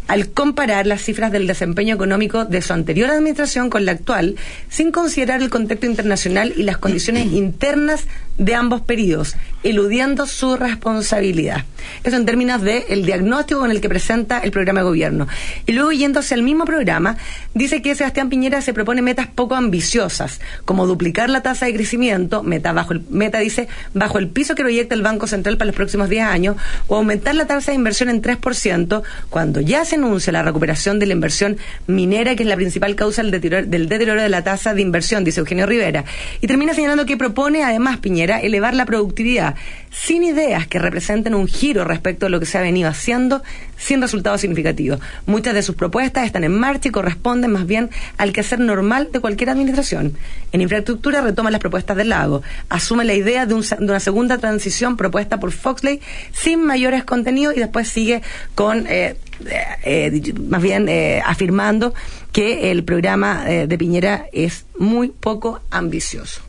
[0.08, 4.36] Al comparar las cifras del desempeño económico de su anterior administración con la actual,
[4.70, 8.06] sin considerar el contexto internacional y las condiciones internas
[8.40, 11.66] de ambos periodos, eludiendo su responsabilidad.
[12.04, 15.28] Eso en términos del diagnóstico con el que presenta el programa de gobierno.
[15.66, 17.18] Y luego yéndose al mismo programa,
[17.54, 22.42] dice que Sebastián Piñera se propone metas poco ambiciosas, como duplicar la tasa de crecimiento,
[22.42, 25.76] meta, bajo el, meta dice, bajo el piso que proyecta el Banco Central para los
[25.76, 26.56] próximos 10 años,
[26.88, 31.08] o aumentar la tasa de inversión en 3%, cuando ya se anuncia la recuperación de
[31.08, 34.74] la inversión minera, que es la principal causa del deterioro, del deterioro de la tasa
[34.74, 36.06] de inversión, dice Eugenio Rivera.
[36.40, 39.56] Y termina señalando que propone, además, Piñera, elevar la productividad
[39.92, 43.42] sin ideas que representen un giro respecto a lo que se ha venido haciendo
[43.78, 45.00] sin resultados significativos.
[45.26, 49.20] Muchas de sus propuestas están en marcha y corresponden más bien al quehacer normal de
[49.20, 50.14] cualquier administración.
[50.52, 54.38] En infraestructura retoma las propuestas del lago, asume la idea de, un de una segunda
[54.38, 58.22] transición propuesta por Foxley sin mayores contenidos y después sigue
[58.56, 59.16] con, eh,
[59.46, 61.94] eh, eh, más bien eh, afirmando
[62.32, 66.49] que el programa eh, de Piñera es muy poco ambicioso.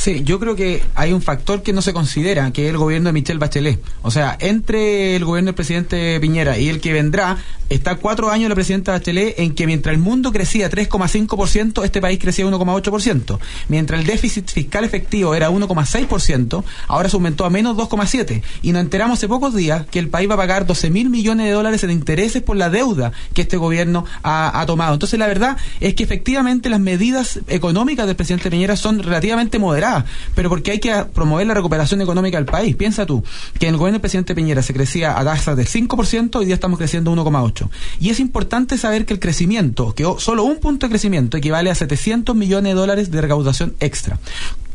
[0.00, 3.10] Sí, yo creo que hay un factor que no se considera, que es el gobierno
[3.10, 3.82] de Michelle Bachelet.
[4.00, 7.36] O sea, entre el gobierno del presidente Piñera y el que vendrá,
[7.68, 12.18] está cuatro años la presidenta Bachelet en que mientras el mundo crecía 3,5%, este país
[12.18, 13.38] crecía 1,8%.
[13.68, 18.42] Mientras el déficit fiscal efectivo era 1,6%, ahora se aumentó a menos 2,7%.
[18.62, 21.44] Y nos enteramos hace pocos días que el país va a pagar 12 mil millones
[21.44, 24.94] de dólares en intereses por la deuda que este gobierno ha, ha tomado.
[24.94, 29.89] Entonces, la verdad es que efectivamente las medidas económicas del presidente Piñera son relativamente moderadas,
[30.34, 32.76] pero porque hay que promover la recuperación económica del país.
[32.76, 33.22] Piensa tú
[33.58, 36.54] que en el gobierno del presidente Piñera se crecía a tasas del 5%, hoy día
[36.54, 37.68] estamos creciendo 1,8%.
[38.00, 41.74] Y es importante saber que el crecimiento, que solo un punto de crecimiento equivale a
[41.74, 44.18] 700 millones de dólares de recaudación extra.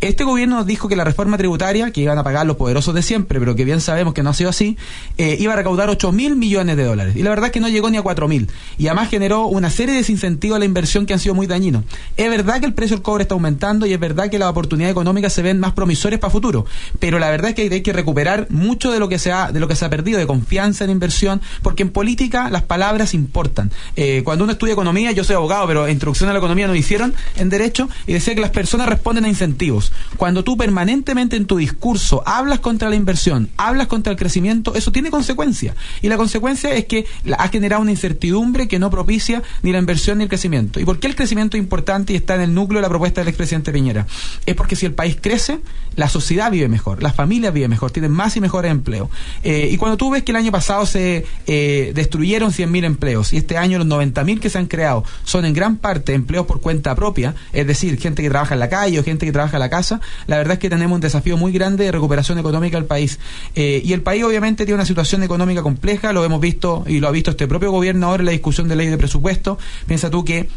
[0.02, 3.40] Este gobierno dijo que la reforma tributaria, que iban a pagar los poderosos de siempre,
[3.40, 4.78] pero que bien sabemos que no ha sido así,
[5.18, 7.16] eh, iba a recaudar 8 mil millones de dólares.
[7.16, 8.48] Y la verdad es que no llegó ni a 4 mil.
[8.78, 11.86] Y además generó una serie de desincentivos a la inversión que han sido muy dañinos.
[12.18, 14.94] Es verdad que el precio del cobre está aumentando y es verdad que las oportunidades
[15.06, 16.66] económicas se ven más promisorias para futuro.
[17.00, 19.60] Pero la verdad es que hay que recuperar mucho de lo que se ha, de
[19.60, 23.72] lo que se ha perdido, de confianza en inversión, porque en política las palabras importan.
[23.96, 27.14] Eh, cuando uno estudia economía, yo soy abogado, pero introducción a la economía nos hicieron
[27.38, 29.92] en derecho y decía que las personas responden a incentivos.
[30.18, 34.92] Cuando tú permanentemente en tu discurso hablas contra la inversión, hablas contra el crecimiento, eso
[34.92, 35.76] tiene consecuencias.
[36.02, 37.06] Y la consecuencia es que
[37.38, 40.80] ha generado una incertidumbre que no propicia ni la inversión ni el crecimiento.
[40.80, 43.22] ¿Y por qué el crecimiento es importante y está en el núcleo de la propuesta
[43.22, 44.08] del expresidente Piñera?
[44.48, 45.60] Es porque si el país crece,
[45.96, 49.10] la sociedad vive mejor, las familias viven mejor, tienen más y mejores empleos.
[49.44, 53.38] Eh, y cuando tú ves que el año pasado se eh, destruyeron 100.000 empleos y
[53.38, 56.96] este año los 90.000 que se han creado son en gran parte empleos por cuenta
[56.96, 59.70] propia, es decir, gente que trabaja en la calle o gente que trabaja en la
[59.70, 63.20] casa, la verdad es que tenemos un desafío muy grande de recuperación económica del país.
[63.56, 67.08] Eh, y el país obviamente tiene una situación económica compleja, lo hemos visto y lo
[67.08, 69.58] ha visto este propio gobierno ahora en la discusión de ley de presupuesto.
[69.88, 70.50] Piensa tú que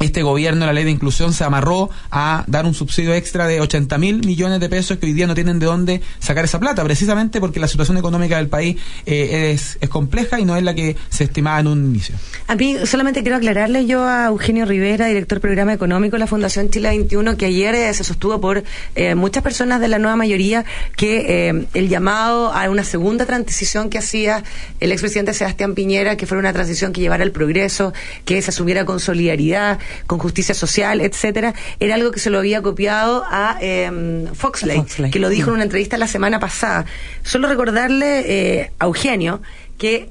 [0.00, 3.98] este gobierno, la ley de inclusión, se amarró a dar un subsidio extra de 80
[3.98, 7.40] mil millones de pesos que hoy día no tienen de dónde sacar esa plata, precisamente
[7.40, 10.96] porque la situación económica del país eh, es, es compleja y no es la que
[11.08, 12.14] se estimaba en un inicio.
[12.46, 16.70] A mí solamente quiero aclararle yo a Eugenio Rivera, director programa económico de la Fundación
[16.70, 20.64] Chile 21, que ayer eh, se sostuvo por eh, muchas personas de la nueva mayoría
[20.96, 24.44] que eh, el llamado a una segunda transición que hacía
[24.80, 27.92] el expresidente Sebastián Piñera, que fuera una transición que llevara al progreso,
[28.24, 32.62] que se asumiera con solidaridad, con justicia social, etcétera, era algo que se lo había
[32.62, 35.10] copiado a eh, Foxley, Foxley.
[35.10, 35.54] que lo dijo en Mm.
[35.56, 36.86] una entrevista la semana pasada.
[37.22, 38.24] Solo recordarle
[38.60, 39.40] eh, a Eugenio
[39.78, 40.10] que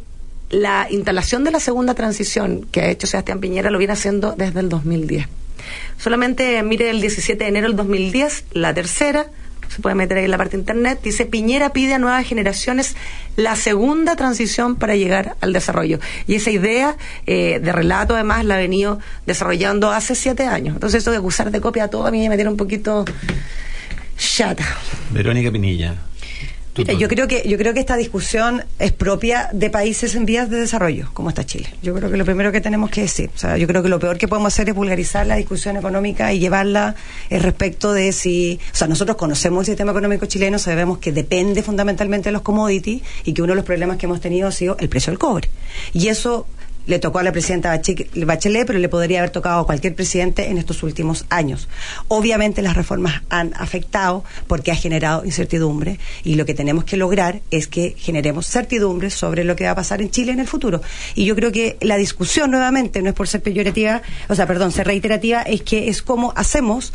[0.50, 4.60] la instalación de la segunda transición que ha hecho Sebastián Piñera lo viene haciendo desde
[4.62, 5.28] el 2010.
[5.98, 9.28] Solamente mire el 17 de enero del 2010, la tercera,
[9.70, 12.96] se puede meter ahí en la parte de internet, dice Piñera pide a nuevas generaciones
[13.36, 16.00] la segunda transición para llegar al desarrollo.
[16.28, 20.76] Y esa idea eh, de relato además la ha venido desarrollando hace siete años.
[20.76, 23.06] Entonces eso de acusar de copia a todo a mí me tiene un poquito
[24.18, 24.66] chata.
[25.12, 26.07] Verónica Pinilla.
[26.78, 30.50] Mira, yo creo que yo creo que esta discusión es propia de países en vías
[30.50, 31.74] de desarrollo, como está Chile.
[31.82, 34.00] Yo creo que lo primero que tenemos que decir, o sea, yo creo que lo
[34.00, 36.96] peor que podemos hacer es vulgarizar la discusión económica y llevarla
[37.30, 41.64] en respecto de si, o sea, nosotros conocemos el sistema económico chileno, sabemos que depende
[41.64, 44.78] fundamentalmente de los commodities y que uno de los problemas que hemos tenido ha sido
[44.80, 45.50] el precio del cobre.
[45.94, 46.48] Y eso
[46.88, 47.80] le tocó a la presidenta
[48.16, 51.68] Bachelet, pero le podría haber tocado a cualquier presidente en estos últimos años.
[52.08, 57.42] Obviamente las reformas han afectado porque ha generado incertidumbre y lo que tenemos que lograr
[57.52, 60.82] es que generemos certidumbre sobre lo que va a pasar en Chile en el futuro.
[61.14, 64.72] Y yo creo que la discusión nuevamente, no es por ser peyorativa, o sea, perdón,
[64.72, 66.94] ser reiterativa, es que es cómo hacemos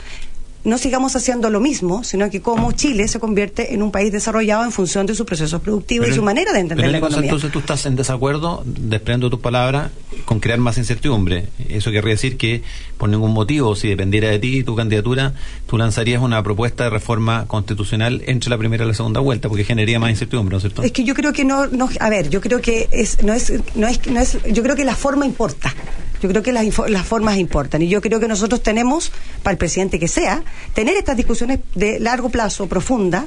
[0.65, 4.65] no sigamos haciendo lo mismo, sino que cómo Chile se convierte en un país desarrollado
[4.65, 7.25] en función de sus procesos productivos y su manera de entender la economía.
[7.25, 9.91] Entonces tú estás en desacuerdo, desprendo tus palabras,
[10.25, 11.49] con crear más incertidumbre.
[11.69, 12.63] Eso querría decir que
[13.03, 15.35] por ningún motivo, si dependiera de ti y tu candidatura,
[15.67, 19.65] tú lanzarías una propuesta de reforma constitucional entre la primera y la segunda vuelta, porque
[19.65, 20.85] generaría más incertidumbre, ¿no es cierto?
[20.85, 23.55] Es que yo creo que no, no a ver, yo creo que es, no es,
[23.75, 25.75] no es, no es, yo creo que la forma importa.
[26.23, 29.11] Yo creo que las, las formas importan y yo creo que nosotros tenemos,
[29.43, 33.27] para el presidente que sea, tener estas discusiones de largo plazo, profunda.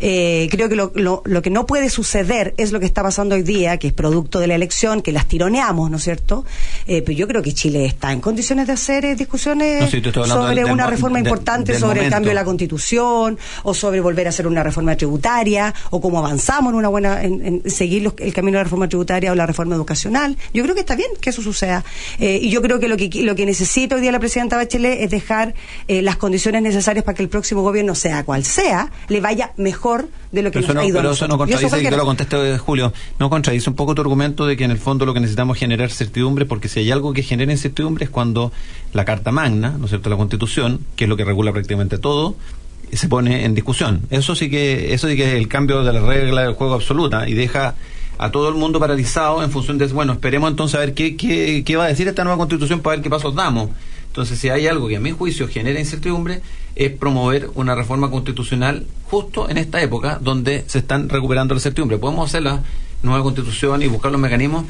[0.00, 3.34] Eh, creo que lo, lo, lo, que no puede suceder es lo que está pasando
[3.34, 6.44] hoy día, que es producto de la elección, que las tironeamos, ¿no es cierto?
[6.86, 10.54] Eh, pero yo creo que Chile está en condiciones de hacer discusiones no, sí, sobre
[10.56, 12.04] del, una del, reforma del, importante, sobre momento.
[12.04, 16.18] el cambio de la constitución, o sobre volver a hacer una reforma tributaria, o cómo
[16.18, 19.34] avanzamos en una buena, en, en seguir los, el camino de la reforma tributaria o
[19.34, 20.36] la reforma educacional.
[20.52, 21.84] Yo creo que está bien que eso suceda.
[22.18, 25.00] Eh, y yo creo que lo que lo que necesita hoy día la presidenta Bachelet
[25.00, 25.54] es dejar
[25.88, 30.08] eh, las condiciones necesarias para que el próximo gobierno, sea cual sea, le vaya mejor
[30.32, 32.04] de lo que pero nos no, ha ido Pero eso no contradice, que te lo
[32.04, 35.20] conteste Julio, no contradice un poco tu argumento de que en el fondo lo que
[35.20, 38.52] necesitamos es generar certidumbre, porque si hay algo que genera incertidumbre es cuando
[38.92, 42.36] la Carta Magna, ¿no es cierto?, la Constitución, que es lo que regula prácticamente todo,
[42.92, 44.02] se pone en discusión.
[44.10, 47.28] Eso sí que eso sí que es el cambio de la regla del juego absoluta
[47.28, 47.74] y deja
[48.18, 51.62] a todo el mundo paralizado en función de, bueno, esperemos entonces a ver qué, qué,
[51.64, 53.70] qué va a decir esta nueva constitución para ver qué pasos damos.
[54.06, 56.40] Entonces, si hay algo que a mi juicio genera incertidumbre,
[56.76, 61.98] es promover una reforma constitucional justo en esta época donde se están recuperando la certidumbre.
[61.98, 62.62] Podemos hacer la
[63.02, 64.66] nueva constitución y buscar los mecanismos,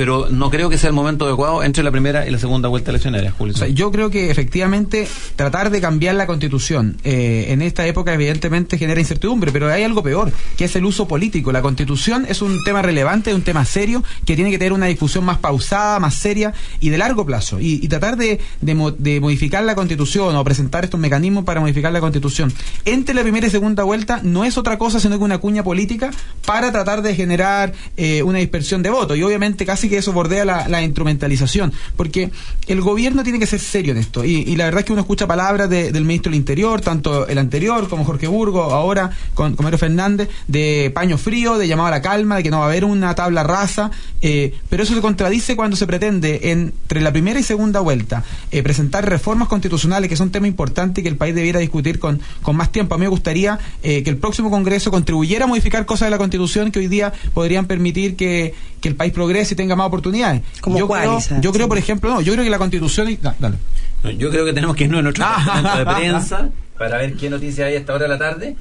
[0.00, 2.90] pero no creo que sea el momento adecuado entre la primera y la segunda vuelta
[2.90, 3.66] eleccionaria, Julio.
[3.66, 8.98] Yo creo que efectivamente tratar de cambiar la constitución eh, en esta época evidentemente genera
[8.98, 11.52] incertidumbre, pero hay algo peor, que es el uso político.
[11.52, 15.22] La constitución es un tema relevante, un tema serio, que tiene que tener una discusión
[15.22, 17.60] más pausada, más seria y de largo plazo.
[17.60, 21.60] Y, y tratar de, de, mo de, modificar la constitución o presentar estos mecanismos para
[21.60, 22.50] modificar la constitución
[22.86, 26.10] entre la primera y segunda vuelta no es otra cosa sino que una cuña política
[26.46, 29.18] para tratar de generar eh, una dispersión de votos.
[29.18, 32.30] Y obviamente casi que eso bordea la, instrumentalización, porque
[32.66, 34.24] el gobierno tiene que ser serio en esto.
[34.24, 37.38] Y, la verdad es que uno escucha palabras de, del ministro del Interior, tanto el
[37.38, 42.02] anterior como Jorge Burgo, ahora con Comero Fernández, de paño frío, de llamado a la
[42.02, 43.90] calma, de que no va a haber una tabla rasa,
[44.22, 48.62] eh, pero eso se contradice cuando se pretende entre la primera y segunda vuelta eh,
[48.62, 52.72] presentar reformas constitucionales, que son tema importante que el país debiera discutir con, con más
[52.72, 52.94] tiempo.
[52.94, 56.18] A mí me gustaría eh, que el próximo Congreso contribuyera a modificar cosas de la
[56.18, 60.42] Constitución que hoy día podrían permitir que, que el país progrese y tenga más oportunidades.
[60.60, 63.08] ¿Como yo, cuál, creo, yo creo, por ejemplo, no, yo creo que la Constitución...
[63.10, 63.56] Y, da, dale.
[64.02, 67.28] No, yo creo que tenemos que irnos a nuestro departamento de prensa para ver qué
[67.28, 68.56] noticias hay a esta hora de la tarde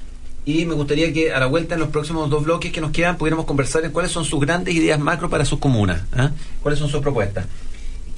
[0.45, 3.17] y me gustaría que a la vuelta en los próximos dos bloques que nos quedan
[3.17, 6.29] pudiéramos conversar en cuáles son sus grandes ideas macro para sus comunas, ¿eh?
[6.61, 7.45] cuáles son sus propuestas.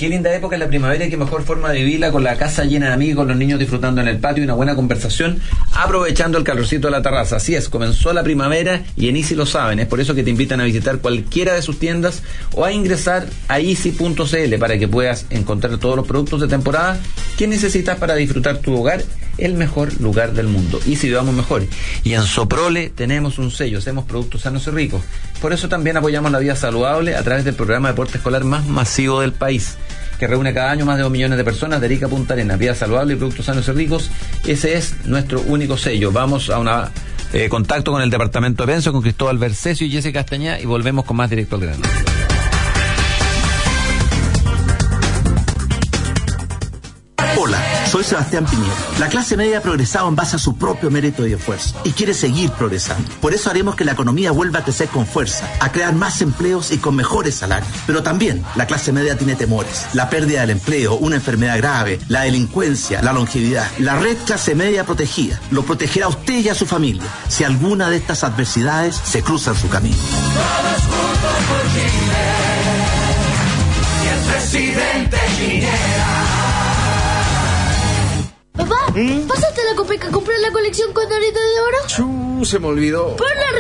[0.01, 2.63] Qué linda época es la primavera y qué mejor forma de vivirla con la casa
[2.63, 5.39] llena de amigos, los niños disfrutando en el patio y una buena conversación,
[5.75, 7.35] aprovechando el calorcito de la terraza.
[7.35, 9.77] Así es, comenzó la primavera y en Easy lo saben.
[9.77, 12.23] Es por eso que te invitan a visitar cualquiera de sus tiendas
[12.55, 16.99] o a ingresar a easy.cl para que puedas encontrar todos los productos de temporada
[17.37, 19.03] que necesitas para disfrutar tu hogar,
[19.37, 20.79] el mejor lugar del mundo.
[20.87, 21.65] Easy vivamos mejor.
[22.03, 25.01] Y en Soprole tenemos un sello, hacemos productos sanos y ricos.
[25.41, 28.65] Por eso también apoyamos la vida saludable a través del programa de deporte escolar más
[28.67, 29.77] masivo del país
[30.21, 32.75] que reúne cada año más de dos millones de personas de Arica Punta Arenas, vida
[32.75, 34.11] saludable y productos sanos y ricos.
[34.45, 36.11] Ese es nuestro único sello.
[36.11, 36.69] Vamos a un
[37.33, 41.05] eh, contacto con el departamento de Penso, con Cristóbal Versesio y Jessica Castañá y volvemos
[41.05, 41.81] con más directo al grano.
[47.35, 47.57] Hola,
[47.91, 48.73] Soy Sebastián Piñera.
[48.99, 52.13] La clase media ha progresado en base a su propio mérito y esfuerzo y quiere
[52.13, 53.09] seguir progresando.
[53.19, 56.71] Por eso haremos que la economía vuelva a crecer con fuerza, a crear más empleos
[56.71, 57.69] y con mejores salarios.
[57.85, 59.87] Pero también la clase media tiene temores.
[59.91, 63.69] La pérdida del empleo, una enfermedad grave, la delincuencia, la longevidad.
[63.79, 67.89] La red clase media protegida lo protegerá a usted y a su familia si alguna
[67.89, 69.97] de estas adversidades se cruza en su camino.
[69.97, 72.21] Todos juntos por Chile.
[74.01, 76.20] Y el presidente Piñera.
[79.27, 81.77] ¿Pásate a la Copec a comprar la colección Condorito de Oro?
[81.87, 83.15] Chu, se me olvidó.
[83.15, 83.51] ¡Por la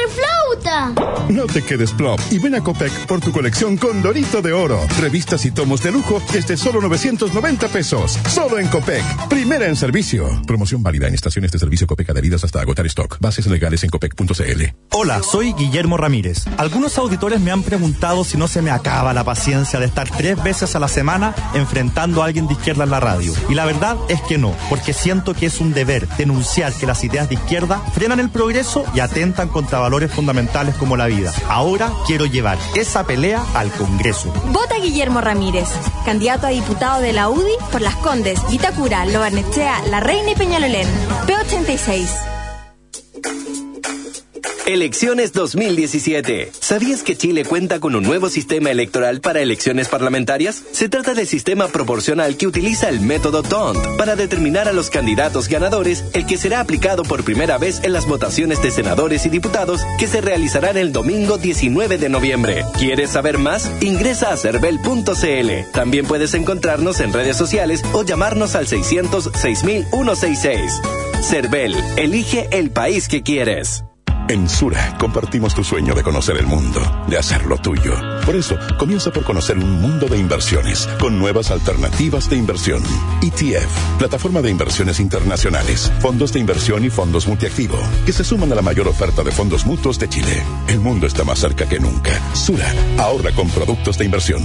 [1.29, 4.79] No te quedes plop y ven a Copec por tu colección con Dorito de Oro.
[4.99, 8.19] Revistas y tomos de lujo desde solo 990 pesos.
[8.29, 9.03] Solo en Copec.
[9.27, 10.29] Primera en servicio.
[10.45, 13.17] Promoción válida en estaciones de servicio Copec adheridas hasta agotar stock.
[13.19, 14.63] Bases legales en copec.cl.
[14.91, 16.45] Hola, soy Guillermo Ramírez.
[16.57, 20.41] Algunos auditores me han preguntado si no se me acaba la paciencia de estar tres
[20.43, 23.33] veces a la semana enfrentando a alguien de izquierda en la radio.
[23.49, 27.03] Y la verdad es que no, porque siento que es un deber denunciar que las
[27.03, 31.31] ideas de izquierda frenan el progreso y atentan contra valores fundamentales como la vida.
[31.47, 34.33] Ahora quiero llevar esa pelea al Congreso.
[34.47, 35.69] Vota Guillermo Ramírez,
[36.05, 40.87] candidato a diputado de la UDI por Las Condes, Vitacura, Lobarnechea, La Reina y Peñalolén.
[41.25, 42.40] P86.
[44.67, 46.51] Elecciones 2017.
[46.59, 50.63] ¿Sabías que Chile cuenta con un nuevo sistema electoral para elecciones parlamentarias?
[50.71, 55.49] Se trata del sistema proporcional que utiliza el método TONT para determinar a los candidatos
[55.49, 59.81] ganadores, el que será aplicado por primera vez en las votaciones de senadores y diputados
[59.97, 62.63] que se realizarán el domingo 19 de noviembre.
[62.77, 63.69] ¿Quieres saber más?
[63.81, 65.71] Ingresa a cervel.cl.
[65.73, 70.81] También puedes encontrarnos en redes sociales o llamarnos al 600 6166.
[71.23, 73.83] Cervel, elige el país que quieres.
[74.29, 77.93] En Sura compartimos tu sueño de conocer el mundo, de hacerlo tuyo.
[78.25, 82.81] Por eso, comienza por conocer un mundo de inversiones con nuevas alternativas de inversión.
[83.21, 88.55] ETF, plataforma de inversiones internacionales, fondos de inversión y fondos multiactivo, que se suman a
[88.55, 90.43] la mayor oferta de fondos mutuos de Chile.
[90.67, 92.11] El mundo está más cerca que nunca.
[92.33, 94.43] Sura, ahorra con productos de inversión.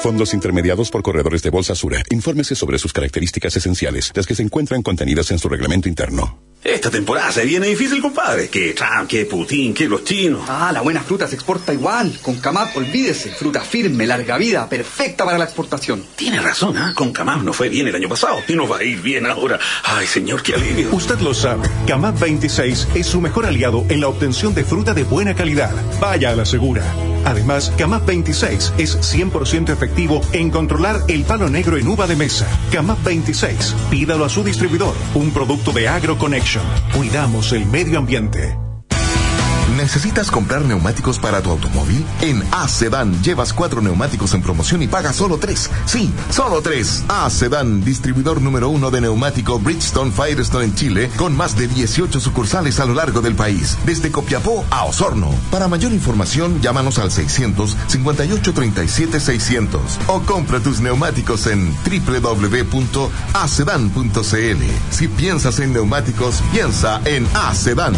[0.00, 2.02] Fondos intermediados por corredores de Bolsa Sura.
[2.10, 6.53] Infórmese sobre sus características esenciales, las que se encuentran contenidas en su reglamento interno.
[6.64, 8.48] Esta temporada se viene difícil, compadre.
[8.48, 10.48] Que Trump, que Putin, que los chinos.
[10.48, 12.18] Ah, la buena fruta se exporta igual.
[12.22, 13.28] Con Camap, olvídese.
[13.32, 16.02] Fruta firme, larga vida, perfecta para la exportación.
[16.16, 16.94] Tiene razón, ¿ah?
[16.94, 19.60] Con Camap no fue bien el año pasado y nos va a ir bien ahora.
[19.84, 20.88] Ay, señor, qué alivio.
[20.90, 21.68] Usted lo sabe.
[21.86, 25.74] Camap 26 es su mejor aliado en la obtención de fruta de buena calidad.
[26.00, 26.82] Vaya a la segura.
[27.24, 32.46] Además, Camap 26 es 100% efectivo en controlar el palo negro en uva de mesa.
[32.72, 33.74] Camap 26.
[33.90, 34.94] Pídalo a su distribuidor.
[35.14, 36.64] Un producto de AgroConnection.
[36.94, 38.63] Cuidamos el medio ambiente.
[39.84, 42.02] ¿Necesitas comprar neumáticos para tu automóvil?
[42.22, 45.70] En A-Sedan llevas cuatro neumáticos en promoción y pagas solo tres.
[45.84, 47.04] Sí, solo tres.
[47.06, 52.80] A-Sedan, distribuidor número uno de neumático Bridgestone Firestone en Chile, con más de 18 sucursales
[52.80, 55.28] a lo largo del país, desde Copiapó a Osorno.
[55.50, 63.04] Para mayor información, llámanos al 600 58 37 600 o compra tus neumáticos en www.acedan.cl.
[64.90, 67.92] Si piensas en neumáticos, piensa en A-Sedan.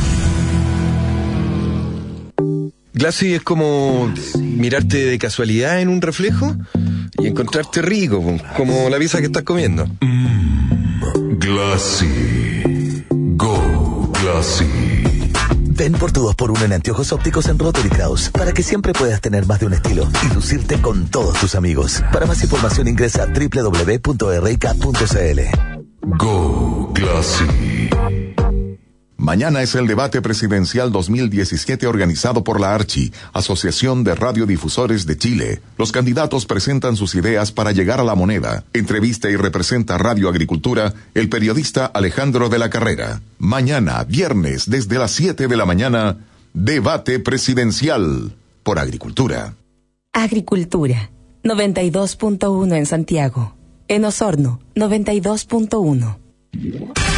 [2.97, 6.57] Glassy es como mirarte de casualidad en un reflejo
[7.19, 8.25] y encontrarte rico,
[8.57, 9.87] como la pizza que estás comiendo.
[11.39, 13.05] Glassy.
[13.11, 14.65] Go Glassy.
[15.69, 19.45] Ven por tu 2x1 en anteojos ópticos en Rotary Kraus para que siempre puedas tener
[19.45, 22.03] más de un estilo y lucirte con todos tus amigos.
[22.15, 24.07] Para más información ingresa a www.rk.cl.
[26.17, 27.45] Go Glassy.
[29.27, 35.61] Mañana es el debate presidencial 2017 organizado por la ARCHI, Asociación de Radiodifusores de Chile.
[35.77, 38.62] Los candidatos presentan sus ideas para llegar a la moneda.
[38.73, 43.21] Entrevista y representa Radio Agricultura el periodista Alejandro de la Carrera.
[43.39, 46.19] Mañana, viernes, desde las 7 de la mañana,
[46.55, 49.57] debate presidencial por Agricultura.
[50.12, 51.11] Agricultura,
[51.43, 53.57] 92.1 en Santiago.
[53.89, 57.15] En Osorno, 92.1.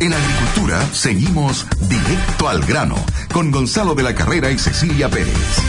[0.00, 2.96] En Agricultura seguimos directo al grano
[3.34, 5.60] con Gonzalo de la Carrera y Cecilia Pérez.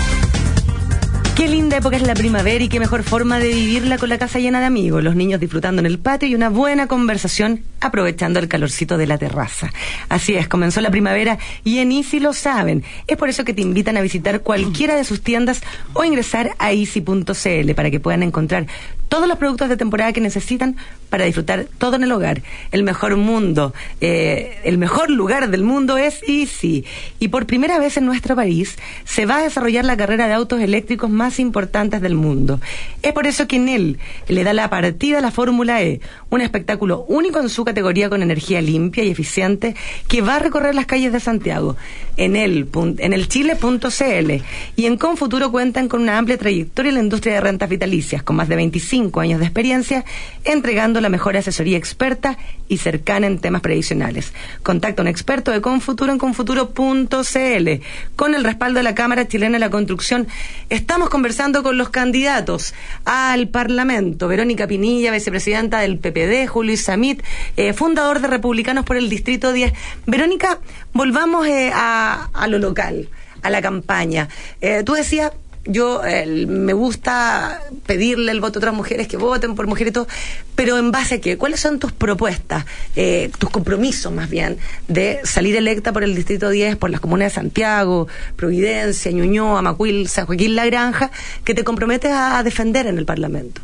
[1.35, 4.39] Qué linda época es la primavera y qué mejor forma de vivirla con la casa
[4.39, 8.47] llena de amigos, los niños disfrutando en el patio y una buena conversación aprovechando el
[8.47, 9.69] calorcito de la terraza.
[10.07, 12.85] Así es, comenzó la primavera y en Easy lo saben.
[13.07, 15.61] Es por eso que te invitan a visitar cualquiera de sus tiendas
[15.93, 18.67] o ingresar a easy.cl para que puedan encontrar
[19.12, 20.78] todos los productos de temporada que necesitan
[21.10, 22.43] para disfrutar todo en el hogar.
[22.71, 26.86] El mejor mundo, eh, el mejor lugar del mundo es Easy.
[27.19, 30.62] Y por primera vez en nuestro país se va a desarrollar la carrera de autos
[30.62, 32.62] eléctricos más importantes del mundo.
[33.01, 33.99] Es por eso que en él
[34.30, 35.99] le da la partida a la Fórmula E,
[36.30, 39.76] un espectáculo único en su categoría con energía limpia y eficiente
[40.07, 41.76] que va a recorrer las calles de Santiago
[42.16, 44.32] en el, en el chile.cl
[44.78, 48.38] y en Confuturo cuentan con una amplia trayectoria en la industria de rentas vitalicias, con
[48.38, 50.06] más de 25 años de experiencia,
[50.43, 52.38] entregando la mejor asesoría experta
[52.68, 54.34] y cercana en temas previsionales.
[54.64, 57.70] Contacta a un experto de Confuturo en confuturo.cl.
[58.16, 60.28] Con el respaldo de la Cámara Chilena de la Construcción,
[60.70, 62.74] estamos conversando con los candidatos
[63.06, 64.28] al Parlamento.
[64.28, 67.24] Verónica Pinilla, vicepresidenta del PPD, Julio Samit,
[67.58, 69.74] eh, fundador de Republicanos por el Distrito 10.
[70.06, 70.60] Verónica,
[70.93, 73.10] volvamos eh, a, a lo local
[73.41, 74.30] a la campaña.
[74.62, 75.32] Eh, tú decías,
[75.66, 76.01] yo
[76.47, 80.07] me gusta pedirle el voto a otras mujeres que voten por mujeres y todo,
[80.55, 81.38] pero ¿en base a qué?
[81.38, 84.57] ¿Cuáles son tus propuestas, eh, tus compromisos más bien,
[84.88, 90.07] de salir electa por el Distrito 10, por las comunas de Santiago, Providencia, Ñuñoa, Macuil,
[90.07, 91.12] San Joaquín La Granja,
[91.43, 93.62] que te comprometes a, defender en el Parlamento?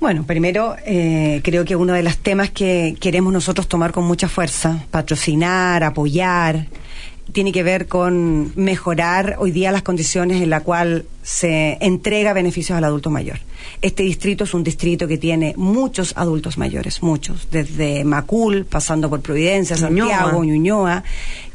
[0.00, 4.28] Bueno, primero eh, creo que uno de los temas que queremos nosotros tomar con mucha
[4.28, 6.68] fuerza, patrocinar, apoyar,
[7.32, 12.76] tiene que ver con mejorar hoy día las condiciones en las cuales se entrega beneficios
[12.76, 13.38] al adulto mayor.
[13.82, 19.20] Este distrito es un distrito que tiene muchos adultos mayores, muchos, desde Macul, pasando por
[19.20, 21.04] Providencia, Santiago, Ñuñoa.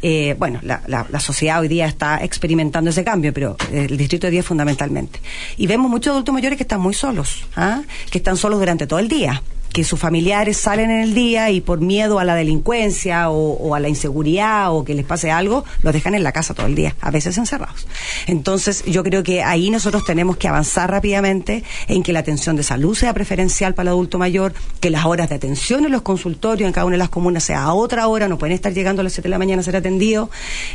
[0.02, 4.32] Eh, bueno, la, la, sociedad hoy día está experimentando ese cambio, pero el distrito de
[4.32, 5.20] día fundamentalmente.
[5.58, 7.82] Y vemos muchos adultos mayores que están muy solos, ¿ah?
[8.12, 9.42] que están solos durante todo el día
[9.76, 13.80] que sus familiares salen en el día y por miedo a la delincuencia o, a
[13.82, 16.96] la inseguridad o que les pase algo, los dejan en la casa todo el día,
[17.02, 17.86] a veces encerrados.
[18.26, 22.64] Entonces, yo creo que ahí nosotros tenemos que avanzar rápidamente en que la atención de
[22.64, 26.66] salud sea preferencial para el adulto mayor, que las horas de atención en los consultorios
[26.66, 29.04] en cada una de las comunas sea a otra hora, no pueden estar llegando a
[29.04, 30.30] las 7 de la mañana a ser atendidos.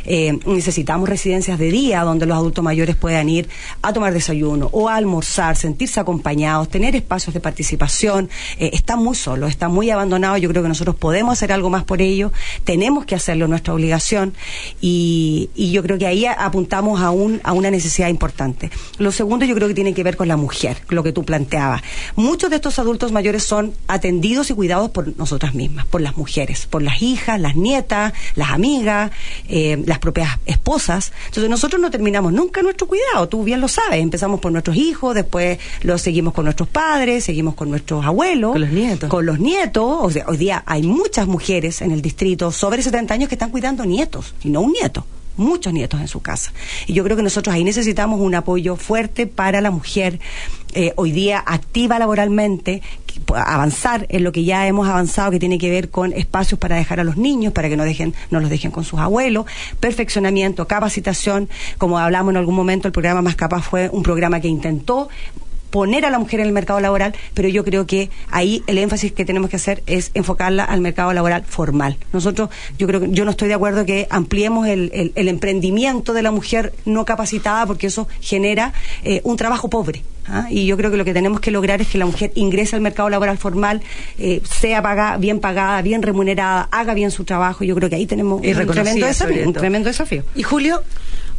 [0.05, 3.49] Eh, necesitamos residencias de día donde los adultos mayores puedan ir
[3.81, 8.29] a tomar desayuno o a almorzar, sentirse acompañados, tener espacios de participación,
[8.59, 10.35] eh, está muy solo, está muy abandonado.
[10.35, 12.33] Yo creo que nosotros podemos hacer algo más por ello,
[12.65, 14.33] tenemos que hacerlo, nuestra obligación,
[14.81, 18.69] y, yo creo que ahí apuntamos a, un, a una necesidad importante.
[18.97, 21.83] Lo segundo, yo creo que tiene que ver con la mujer, lo que tú planteabas.
[22.17, 26.65] Muchos de estos adultos mayores son atendidos y cuidados por nosotras mismas, por las mujeres,
[26.65, 29.11] por las hijas, las nietas, las amigas,
[29.47, 31.13] eh, las propias esposas.
[31.27, 34.01] Entonces nosotros no terminamos nunca nuestro cuidado, tú bien lo sabes.
[34.01, 38.53] Empezamos por nuestros hijos, después lo seguimos con nuestros padres, seguimos con nuestros abuelos.
[39.07, 43.13] Con los nietos, o sea, hoy día hay muchas mujeres en el distrito sobre 70
[43.13, 45.05] años que están cuidando nietos, y no un nieto
[45.37, 46.51] muchos nietos en su casa.
[46.87, 50.19] Y yo creo que nosotros ahí necesitamos un apoyo fuerte para la mujer
[50.73, 52.81] eh, hoy día activa laboralmente,
[53.35, 56.99] avanzar en lo que ya hemos avanzado, que tiene que ver con espacios para dejar
[56.99, 59.45] a los niños, para que no, dejen, no los dejen con sus abuelos,
[59.79, 61.49] perfeccionamiento, capacitación.
[61.77, 65.09] Como hablamos en algún momento, el programa Más Capaz fue un programa que intentó
[65.71, 69.11] poner a la mujer en el mercado laboral, pero yo creo que ahí el énfasis
[69.13, 71.97] que tenemos que hacer es enfocarla al mercado laboral formal.
[72.13, 76.21] Nosotros, yo creo que yo no estoy de acuerdo que ampliemos el, el, emprendimiento de
[76.21, 80.03] la mujer no capacitada porque eso genera eh, un trabajo pobre.
[80.27, 80.47] ¿ah?
[80.49, 82.81] Y yo creo que lo que tenemos que lograr es que la mujer ingrese al
[82.81, 83.81] mercado laboral formal,
[84.19, 87.63] eh, sea pagada, bien pagada, bien remunerada, haga bien su trabajo.
[87.63, 90.23] Yo creo que ahí tenemos un tremendo, desafío, un tremendo desafío.
[90.35, 90.83] Y Julio,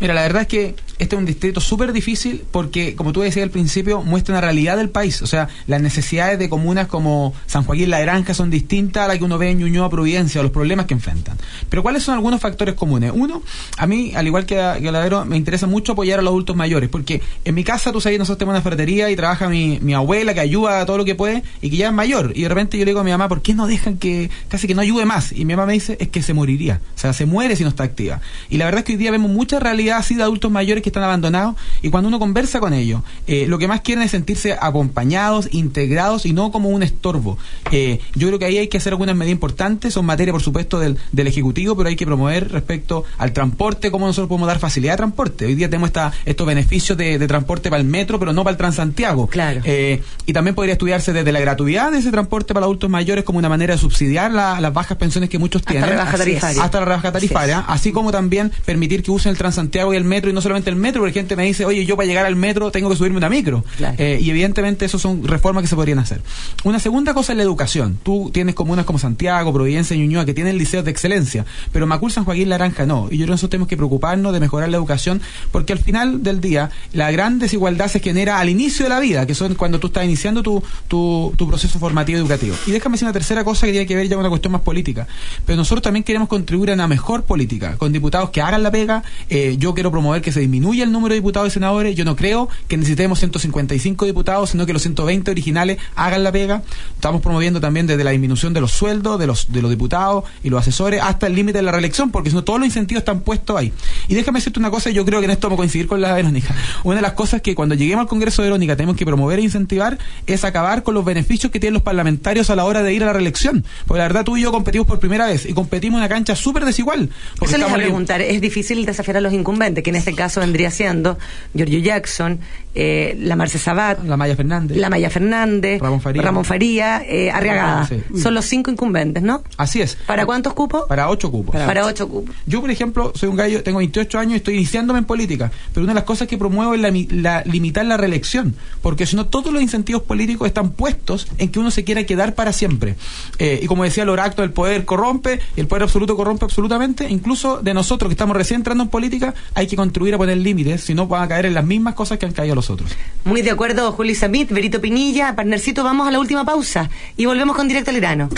[0.03, 3.45] Mira, la verdad es que este es un distrito súper difícil porque, como tú decías
[3.45, 5.23] al principio, muestra una realidad del país.
[5.23, 9.19] O sea, las necesidades de comunas como San Joaquín La Granja son distintas a las
[9.19, 11.39] que uno ve en Ñuñoa, Providencia, o los problemas que enfrentan.
[11.71, 13.13] Pero ¿cuáles son algunos factores comunes?
[13.15, 13.45] Uno,
[13.79, 16.89] a mí, al igual que a Galadero, me interesa mucho apoyar a los adultos mayores
[16.89, 20.41] porque en mi casa, tú sabes, nosotros tenemos una ferretería y trabaja mi, abuela que
[20.41, 22.33] ayuda a todo lo que puede y que ya es mayor.
[22.35, 24.67] Y de repente yo le digo a mi mamá, ¿por qué no dejan que casi
[24.67, 25.31] que no ayude más?
[25.31, 26.81] Y mi mamá me dice, es que se moriría.
[26.97, 28.21] O sea, se muere si no está activa.
[28.51, 30.89] Y la verdad es que hoy día vemos mucha realidad así de adultos mayores que
[30.89, 34.57] están abandonados y cuando uno conversa con ellos, eh, lo que más quieren es sentirse
[34.61, 37.39] acompañados, integrados y no como un estorbo.
[37.71, 40.79] Eh, yo creo que ahí hay que hacer algunas medidas importantes, son materia, por supuesto,
[40.79, 44.95] del, del Ejecutivo, pero hay que promover respecto al transporte, cómo nosotros podemos dar facilidad
[44.95, 45.47] de transporte.
[45.47, 48.59] Hoy día tenemos esta, estos beneficios de, transporte para el metro, pero no para el
[48.59, 49.27] Transantiago.
[49.29, 49.61] Claro.
[49.65, 53.39] Eh, y también podría estudiarse desde la gratuidad de ese transporte para adultos mayores como
[53.39, 55.85] una manera de subsidiar las bajas pensiones que muchos tienen.
[55.85, 56.63] Hasta la rebaja tarifaria.
[56.63, 60.05] Hasta la rebaja tarifaria, así como también permitir que usen el Transantiago Santiago y el
[60.05, 62.37] metro, y no solamente el metro, porque gente me dice, oye, yo para llegar al
[62.37, 63.65] metro tengo que subirme una micro.
[63.97, 66.21] Eh, y evidentemente eso son reformas que se podrían hacer.
[66.63, 67.99] Una segunda cosa es la educación.
[68.03, 72.13] Tú tienes comunas como Santiago, Providencia y Ñuñoa que tienen liceos de excelencia, pero Macul,
[72.13, 73.09] San Joaquín, Laranja no.
[73.11, 76.23] Y yo creo que nosotros tenemos que preocuparnos de mejorar la educación, porque al final
[76.23, 79.81] del día la gran desigualdad se genera al inicio de la vida, que son cuando
[79.81, 82.57] tú estás iniciando tu, tu, tu proceso formativo educativo.
[82.67, 84.61] Y déjame decir una tercera cosa que tiene que ver ya con una cuestión más
[84.61, 85.09] política.
[85.47, 89.03] Pero nosotros también queremos contribuir a una mejor política, con diputados que hagan la pega.
[89.31, 91.95] Eh, yo quiero promover que se disminuya el número de diputados y senadores.
[91.95, 96.63] Yo no creo que necesitemos 155 diputados, sino que los 120 originales hagan la pega.
[96.97, 100.51] Estamos promoviendo también desde la disminución de los sueldos de los, de los diputados y
[100.51, 103.21] los asesores hasta el límite de la reelección, porque si no todos los incentivos están
[103.21, 103.73] puestos ahí.
[104.09, 106.13] Y déjame decirte una cosa, yo creo que en esto vamos a coincidir con la
[106.13, 106.53] Verónica.
[106.83, 109.43] Una de las cosas que cuando lleguemos al Congreso de Verónica tenemos que promover e
[109.43, 109.97] incentivar
[110.27, 113.07] es acabar con los beneficios que tienen los parlamentarios a la hora de ir a
[113.07, 113.65] la reelección.
[113.87, 116.35] Porque la verdad tú y yo competimos por primera vez y competimos en una cancha
[116.35, 117.11] súper desigual.
[117.41, 120.41] Eso les voy a preguntar, es difícil desafiar a los incumbentes, que en este caso
[120.41, 121.19] vendría siendo
[121.55, 122.39] Giorgio Jackson,
[122.75, 127.31] eh, la Marce Sabat, la Maya Fernández, la Maya Fernández, Ramón Faría, Ramón Faría eh,
[127.31, 127.87] Arriagada.
[127.87, 128.03] Sí.
[128.19, 129.43] Son los cinco incumbentes, ¿no?
[129.59, 129.97] Así es.
[130.07, 130.85] ¿Para cuántos cupos?
[130.89, 131.55] Para ocho cupos.
[131.55, 132.35] Para, ocho cupos.
[132.47, 135.85] Yo, por ejemplo, soy un gallo, tengo 28 años y estoy iniciándome en política, pero
[135.85, 139.27] una de las cosas que promuevo es la, la- limitar la reelección, porque si no
[139.27, 142.97] todos los incentivos políticos están puestos en que uno se quiera quedar para siempre.
[143.39, 147.07] Eh, y como decía el oráculo, el poder corrompe y el poder absoluto corrompe absolutamente.
[147.11, 150.83] Incluso de nosotros que estamos recién entrando en política, hay que contribuir a poner límites,
[150.83, 152.91] si no van a caer en las mismas cosas que han caído los otros.
[153.25, 157.57] Muy de acuerdo, Juli Samit, Berito Pinilla, partnercito, vamos a la última pausa y volvemos
[157.57, 158.29] con Directo al Grano.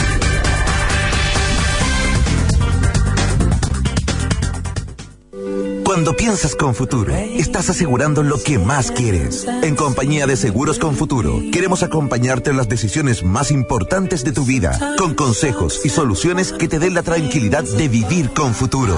[5.85, 9.47] Cuando piensas con futuro, estás asegurando lo que más quieres.
[9.63, 14.45] En compañía de Seguros con Futuro, queremos acompañarte en las decisiones más importantes de tu
[14.45, 18.97] vida, con consejos y soluciones que te den la tranquilidad de vivir con futuro.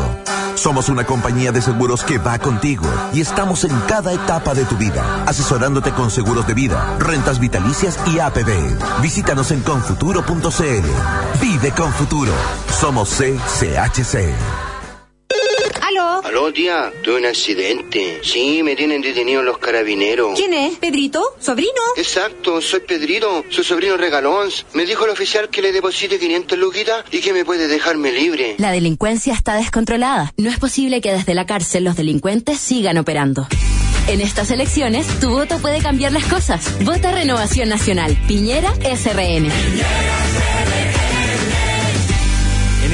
[0.55, 4.77] Somos una compañía de seguros que va contigo y estamos en cada etapa de tu
[4.77, 9.03] vida, asesorándote con seguros de vida, rentas vitalicias y APB.
[9.03, 11.41] Visítanos en confuturo.cl.
[11.41, 12.33] Vive con futuro.
[12.71, 14.66] Somos CCHC.
[16.07, 16.27] ¿Aló?
[16.27, 18.21] Aló, tía, tuve un accidente.
[18.23, 20.39] Sí, me tienen detenido los carabineros.
[20.39, 20.77] ¿Quién es?
[20.77, 21.23] ¿Pedrito?
[21.41, 21.71] ¿Sobrino?
[21.97, 24.49] Exacto, soy Pedrito, su sobrino regalón.
[24.75, 28.55] Me dijo el oficial que le deposite 500 luquitas y que me puede dejarme libre.
[28.59, 30.33] La delincuencia está descontrolada.
[30.37, 33.49] No es posible que desde la cárcel los delincuentes sigan operando.
[34.09, 36.85] En estas elecciones, tu voto puede cambiar las cosas.
[36.85, 38.17] Vota Renovación Nacional.
[38.29, 39.47] Piñera SRN.
[39.47, 40.76] En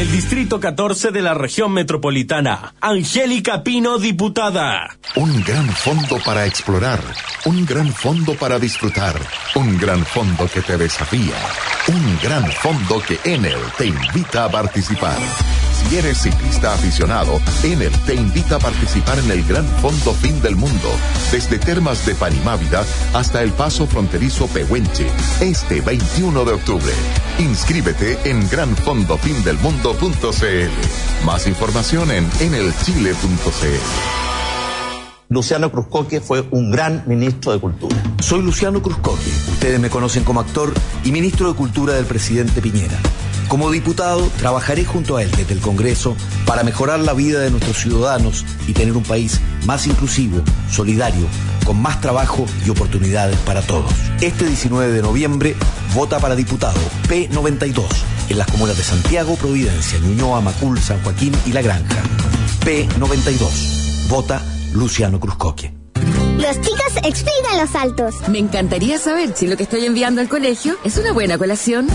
[0.03, 4.99] el distrito 14 de la región metropolitana, Angélica Pino, diputada.
[5.15, 6.99] Un gran fondo para explorar,
[7.45, 9.15] un gran fondo para disfrutar,
[9.55, 11.37] un gran fondo que te desafía,
[11.87, 15.19] un gran fondo que Enel te invita a participar.
[15.73, 20.57] Si eres ciclista aficionado, Enel te invita a participar en el Gran Fondo Fin del
[20.57, 20.91] Mundo,
[21.31, 22.85] desde Termas de Panimávida
[23.15, 25.07] hasta el paso fronterizo Pehuenche,
[25.41, 26.93] este 21 de octubre.
[27.39, 28.49] Inscríbete en
[29.93, 31.27] granfondofindelmundo.cl.
[31.27, 34.23] Más información en enelchile.cl.
[35.29, 37.97] Luciano Cruzcoque fue un gran ministro de Cultura.
[38.21, 39.31] Soy Luciano Cruzcoque.
[39.53, 40.75] Ustedes me conocen como actor
[41.05, 42.99] y ministro de Cultura del presidente Piñera.
[43.53, 47.77] Como diputado, trabajaré junto a él desde el Congreso para mejorar la vida de nuestros
[47.77, 51.27] ciudadanos y tener un país más inclusivo, solidario,
[51.67, 53.93] con más trabajo y oportunidades para todos.
[54.23, 55.55] Este 19 de noviembre,
[55.95, 56.81] vota para diputado
[57.11, 57.85] P92
[58.31, 62.03] en las comunas de Santiago, Providencia, Ñuñoa, Macul, San Joaquín y La Granja.
[62.65, 64.09] P92.
[64.09, 64.43] Vota
[64.73, 65.75] Luciano Cruzcoque.
[66.39, 68.15] Los chicos explican los saltos.
[68.29, 71.89] Me encantaría saber si lo que estoy enviando al colegio es una buena colación.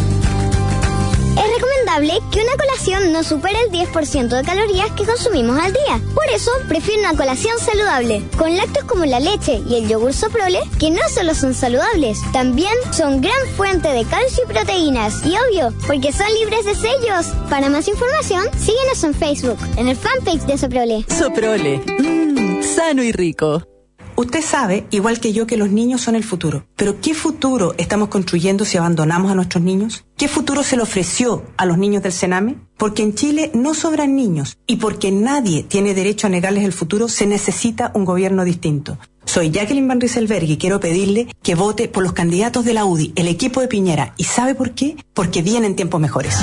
[1.38, 6.02] Es recomendable que una colación no supere el 10% de calorías que consumimos al día.
[6.16, 10.62] Por eso, prefiero una colación saludable, con lácteos como la leche y el yogur soprole,
[10.80, 15.26] que no solo son saludables, también son gran fuente de calcio y proteínas.
[15.26, 17.28] Y obvio, porque son libres de sellos.
[17.50, 21.06] Para más información, síguenos en Facebook, en el fanpage de Soprole.
[21.08, 21.82] Soprole.
[22.00, 23.77] Mmm, sano y rico.
[24.20, 26.66] Usted sabe, igual que yo, que los niños son el futuro.
[26.76, 30.06] Pero ¿qué futuro estamos construyendo si abandonamos a nuestros niños?
[30.18, 32.56] ¿Qué futuro se le ofreció a los niños del Sename?
[32.78, 37.10] Porque en Chile no sobran niños y porque nadie tiene derecho a negarles el futuro,
[37.10, 38.98] se necesita un gobierno distinto.
[39.24, 43.14] Soy Jacqueline Van Rieselberg y quiero pedirle que vote por los candidatos de la UDI,
[43.18, 44.16] el equipo de Piñera.
[44.18, 44.98] ¿Y sabe por qué?
[45.14, 46.40] Porque vienen tiempos mejores.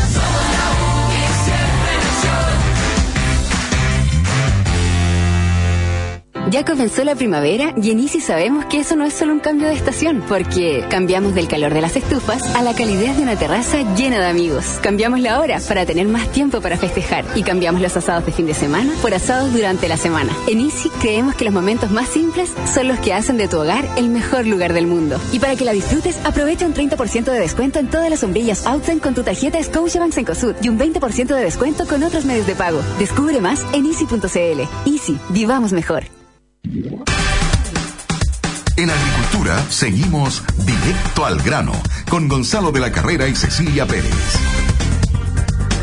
[6.51, 9.67] Ya comenzó la primavera y en Easy sabemos que eso no es solo un cambio
[9.67, 13.83] de estación, porque cambiamos del calor de las estufas a la calidez de una terraza
[13.95, 14.79] llena de amigos.
[14.83, 18.47] Cambiamos la hora para tener más tiempo para festejar y cambiamos los asados de fin
[18.47, 20.33] de semana por asados durante la semana.
[20.47, 23.89] En Easy creemos que los momentos más simples son los que hacen de tu hogar
[23.97, 25.19] el mejor lugar del mundo.
[25.33, 29.01] Y para que la disfrutes, aprovecha un 30% de descuento en todas las sombrillas Outside
[29.01, 32.81] con tu tarjeta Scotiabank Cencosud y un 20% de descuento con otros medios de pago.
[32.99, 34.61] Descubre más en easy.cl.
[34.87, 36.05] Easy, vivamos mejor.
[38.77, 41.73] En agricultura seguimos directo al grano
[42.09, 44.11] con Gonzalo de la Carrera y Cecilia Pérez.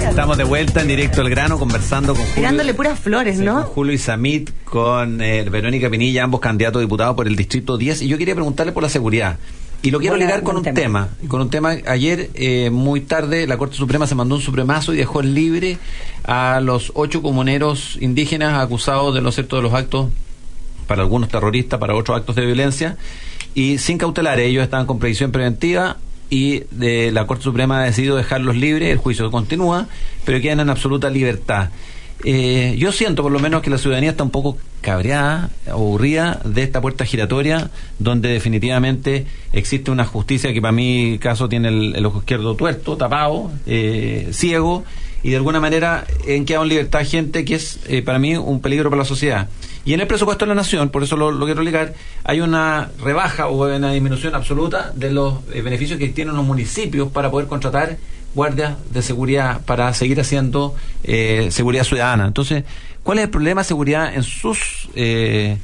[0.01, 3.61] Estamos de vuelta en directo al grano conversando con Julio, Tirándole puras flores, con ¿no?
[3.63, 8.01] Julio Isamit, con eh, Verónica Pinilla, ambos candidatos a diputados por el Distrito 10.
[8.01, 9.37] Y yo quería preguntarle por la seguridad.
[9.83, 10.75] Y lo quiero ligar con un tema.
[10.75, 11.09] tema.
[11.27, 11.75] Con un tema.
[11.87, 15.77] Ayer, eh, muy tarde, la Corte Suprema se mandó un supremazo y dejó libre
[16.23, 20.09] a los ocho comuneros indígenas acusados de los ciertos de los actos,
[20.91, 22.97] para algunos terroristas, para otros actos de violencia,
[23.55, 24.41] y sin cautelar.
[24.41, 25.95] Ellos estaban con previsión preventiva
[26.29, 29.87] y de, la Corte Suprema ha decidido dejarlos libres, el juicio continúa,
[30.25, 31.69] pero quedan en absoluta libertad.
[32.25, 36.63] Eh, yo siento por lo menos que la ciudadanía está un poco cabreada, aburrida de
[36.63, 42.19] esta puerta giratoria, donde definitivamente existe una justicia que para mi caso tiene el, ojo
[42.19, 44.83] izquierdo tuerto, tapado, eh, ciego,
[45.23, 48.59] y de alguna manera en quedado en libertad gente que es eh, para mí un
[48.59, 49.47] peligro para la sociedad.
[49.83, 53.47] Y en el presupuesto de la Nación, por eso lo, quiero ligar, hay una rebaja
[53.47, 57.97] o una disminución absoluta de los eh, beneficios que tienen los municipios para poder contratar
[58.35, 62.27] guardias de seguridad para seguir haciendo eh, seguridad ciudadana.
[62.27, 62.63] Entonces,
[63.03, 65.57] ¿cuál es el problema de seguridad en sus eh,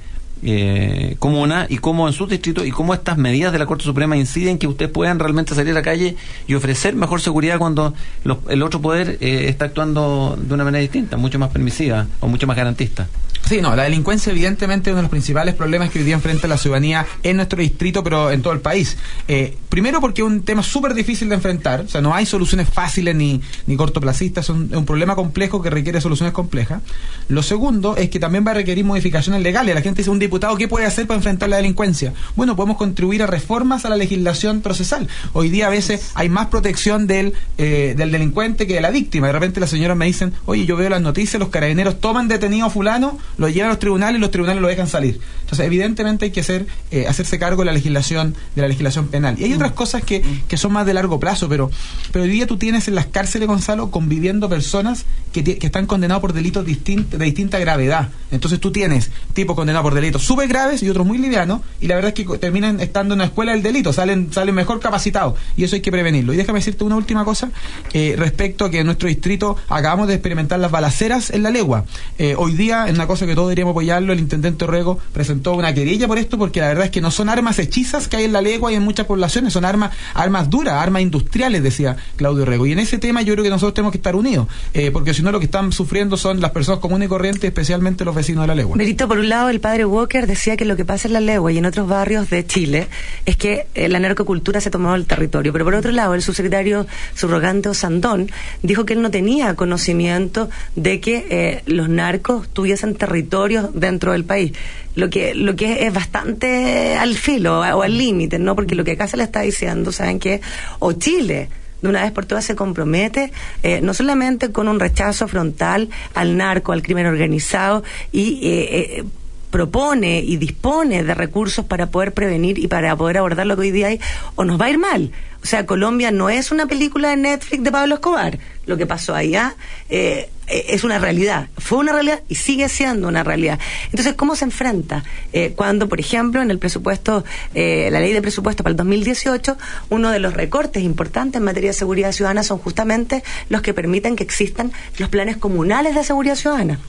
[0.43, 4.17] eh, comunas y cómo en sus distritos y cómo estas medidas de la Corte Suprema
[4.17, 6.15] inciden en que ustedes puedan realmente salir a la calle
[6.47, 7.93] y ofrecer mejor seguridad cuando
[8.23, 12.27] los- el otro poder eh, está actuando de una manera distinta, mucho más permisiva o
[12.27, 13.07] mucho más garantista?
[13.47, 16.49] Sí, no, la delincuencia evidentemente es uno de los principales problemas que hoy día enfrenta
[16.49, 18.97] la ciudadanía en nuestro distrito, pero en todo el país.
[19.29, 22.67] Eh, primero porque es un tema súper difícil de enfrentar, o sea, no hay soluciones
[22.67, 26.81] fáciles ni, ni cortoplacistas, es un, problema complejo que requiere soluciones complejas.
[27.29, 29.73] Lo segundo es que también va a requerir modificaciones legales.
[29.75, 32.13] La gente dice, un diputado, ¿qué puede hacer para enfrentar la delincuencia?
[32.35, 35.07] Bueno, podemos contribuir a reformas a la legislación procesal.
[35.31, 39.27] Hoy día a veces hay más protección del, eh, del delincuente que de la víctima.
[39.27, 42.65] De repente las señoras me dicen, oye, yo veo las noticias, los carabineros toman detenido
[42.65, 45.19] a fulano, lo llevan a los tribunales y los tribunales lo dejan salir.
[45.41, 49.35] Entonces, evidentemente hay que hacer, eh, hacerse cargo de la legislación, de la legislación penal.
[49.39, 51.71] Y hay otras cosas que, que son más de largo plazo, pero,
[52.11, 56.21] pero hoy día tú tienes en las cárceles, Gonzalo, conviviendo personas que, que están condenados
[56.21, 58.09] por delitos distint- de distinta gravedad.
[58.31, 61.95] Entonces tú tienes tipos condenados por delitos súper graves y otros muy livianos, y la
[61.95, 65.63] verdad es que terminan estando en la escuela del delito, salen, salen mejor capacitados, y
[65.63, 66.33] eso hay que prevenirlo.
[66.33, 67.51] Y déjame decirte una última cosa
[67.93, 71.85] eh, respecto a que en nuestro distrito acabamos de experimentar las balaceras en la legua.
[72.17, 75.73] Eh, hoy día, en una cosa que todos deberíamos apoyarlo, el intendente Orrego presentó una
[75.73, 78.33] querella por esto, porque la verdad es que no son armas hechizas que hay en
[78.33, 82.65] la legua y en muchas poblaciones, son armas, armas duras, armas industriales, decía Claudio Orrego.
[82.65, 85.21] Y en ese tema yo creo que nosotros tenemos que estar unidos, eh, porque si
[85.21, 88.47] no lo que están sufriendo son las personas comunes y corrientes, especialmente los vecinos de
[88.47, 88.77] la legua.
[88.77, 91.51] Berito, por un lado, el padre Walker decía que lo que pasa en la Legua
[91.51, 92.87] y en otros barrios de Chile
[93.25, 95.51] es que eh, la narcocultura se ha tomado el territorio.
[95.53, 98.29] Pero por otro lado, el subsecretario subrogante Osandón
[98.63, 104.25] dijo que él no tenía conocimiento de que eh, los narcos tuviesen territorios dentro del
[104.25, 104.53] país.
[104.95, 108.55] Lo que, lo que es bastante al filo o al límite, ¿no?
[108.55, 110.41] Porque lo que acá se le está diciendo, ¿saben qué?
[110.79, 111.49] O Chile
[111.81, 116.35] de una vez por todas se compromete eh, no solamente con un rechazo frontal al
[116.35, 119.03] narco, al crimen organizado y eh, eh,
[119.51, 123.71] propone y dispone de recursos para poder prevenir y para poder abordar lo que hoy
[123.71, 123.99] día hay,
[124.35, 125.11] o nos va a ir mal.
[125.47, 128.37] O sea, Colombia no es una película de Netflix de Pablo Escobar.
[128.65, 129.55] Lo que pasó allá
[129.87, 131.49] eh, eh, es una realidad.
[131.57, 133.59] Fue una realidad y sigue siendo una realidad.
[133.85, 135.03] Entonces, ¿cómo se enfrenta?
[135.33, 139.57] Eh, cuando, por ejemplo, en el presupuesto, eh, la ley de presupuesto para el 2018,
[139.89, 144.15] uno de los recortes importantes en materia de seguridad ciudadana son justamente los que permiten
[144.15, 146.79] que existan los planes comunales de seguridad ciudadana.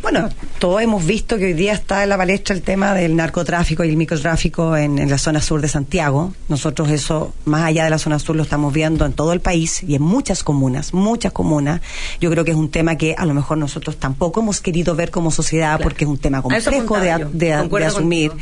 [0.00, 0.28] Bueno,
[0.60, 3.90] todos hemos visto que hoy día está en la palestra el tema del narcotráfico y
[3.90, 6.34] el microtráfico en, en la zona sur de Santiago.
[6.48, 9.82] Nosotros eso, más allá de la zona sur, lo estamos viendo en todo el país
[9.82, 11.80] y en muchas comunas, muchas comunas.
[12.20, 15.10] Yo creo que es un tema que a lo mejor nosotros tampoco hemos querido ver
[15.10, 17.52] como sociedad porque es un tema complejo de,
[17.84, 18.32] asumir.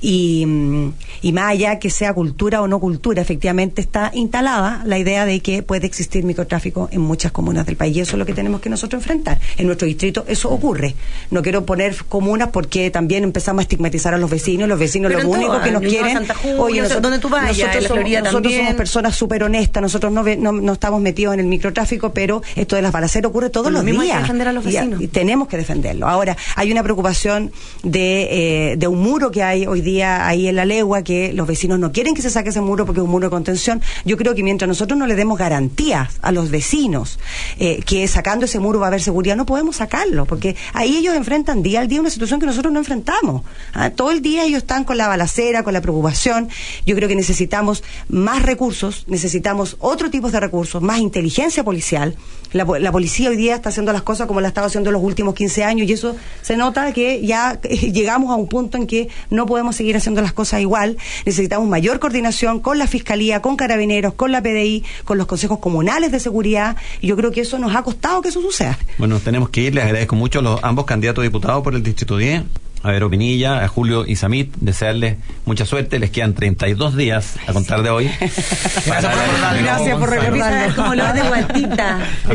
[0.00, 4.98] Y, mm, y más allá que sea cultura o no cultura, efectivamente está instalada la
[4.98, 7.96] idea de que puede existir microtráfico en muchas comunas del país.
[7.96, 9.38] Y eso es lo que tenemos que nosotros enfrentar.
[9.56, 10.94] En nuestro distrito eso ocurre.
[11.30, 14.68] No quiero poner comunas porque también empezamos a estigmatizar a los vecinos.
[14.68, 16.12] Los vecinos Pero lo único todas, que nos quieren.
[16.14, 18.69] Santa Julia, o sea, donde tú vayas, la somos, nosotros también.
[18.70, 22.82] Somos personas súper honestas, nosotros no, no, estamos metidos en el microtráfico, pero esto de
[22.82, 24.00] las balaceras ocurre todos los días.
[24.00, 25.00] Hay que defender a los vecinos.
[25.00, 26.08] Y, tenemos que defenderlo.
[26.08, 27.52] Ahora, hay una preocupación
[27.82, 31.46] de, eh, de un muro que hay hoy día ahí en la legua, que los
[31.46, 33.82] vecinos no quieren que se saque ese muro porque es un muro de contención.
[34.04, 37.18] Yo creo que mientras nosotros no le demos garantías a los vecinos
[37.58, 41.14] eh, que sacando ese muro va a haber seguridad, no podemos sacarlo, porque ahí ellos
[41.14, 43.42] enfrentan día al día una situación que nosotros no enfrentamos.
[43.74, 43.90] ¿ah?
[43.90, 46.48] Todo el día ellos están con la balacera, con la preocupación.
[46.86, 52.16] Yo creo que necesitamos más recursos, necesitamos otro tipo de recursos, más inteligencia policial.
[52.52, 55.36] La, policía hoy día está haciendo las cosas como la estaba haciendo en los últimos
[55.36, 59.46] 15 años y eso se nota que ya llegamos a un punto en que no
[59.46, 60.98] podemos seguir haciendo las cosas igual.
[61.24, 66.10] Necesitamos mayor coordinación con la Fiscalía, con Carabineros, con la PDI, con los consejos comunales
[66.10, 68.76] de seguridad y yo creo que eso nos ha costado que eso suceda.
[68.98, 69.74] Bueno, tenemos que ir.
[69.76, 72.42] Les agradezco mucho a los ambos candidatos diputados por el Distrito 10
[72.82, 75.98] a Vero Pinilla, a Julio y Samit, desearles mucha suerte.
[75.98, 78.10] Les quedan 32 días a contar de hoy.
[78.86, 80.76] Gracias por recordarlo.
[80.76, 81.98] como lo de Guatita.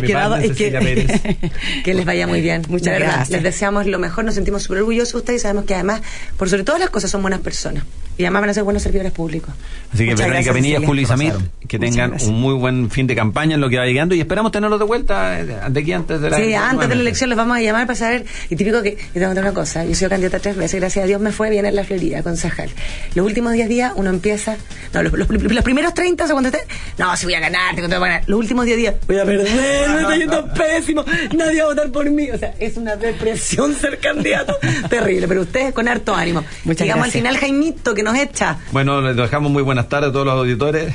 [0.56, 1.52] que,
[1.84, 2.64] que les vaya muy bien.
[2.70, 3.30] Muchas gracias.
[3.30, 6.02] Les deseamos lo mejor, nos sentimos súper orgullosos de ustedes y sabemos que además,
[6.38, 7.84] por sobre todas las cosas, son buenas personas.
[8.18, 9.54] Y además van a ser buenos servidores públicos.
[9.94, 11.34] Así que Verónica Pinilla, Julio y Samit,
[11.68, 14.54] que tengan un muy buen fin de campaña en lo que va llegando y esperamos
[14.54, 17.38] tenerlos de vuelta eh, de aquí antes de la Sí, antes de la elección los
[17.38, 18.26] vamos a llamar para saber.
[18.50, 21.22] Y típico que, y tengo una cosa, yo soy candidata tres veces, gracias a Dios
[21.22, 22.70] me fue bien en la Florida, concejal.
[23.14, 24.58] Los últimos 10 días uno empieza,
[24.94, 25.28] no, los,
[25.64, 26.62] primeros 30 o cuando esté,
[26.98, 28.24] no, si voy a ganar, tengo que ganar.
[28.28, 31.06] Los últimos 10 días, voy a perder, me está yendo pésimo,
[31.36, 32.30] nadie va a votar por mí.
[32.32, 34.58] O sea, es una depresión ser candidato
[34.90, 36.44] terrible, pero ustedes con harto ánimo.
[36.64, 38.58] Muchas Llegamos al final, Jaimito, que nos echa.
[38.72, 40.94] Bueno, les dejamos muy buenas tardes a todos los auditores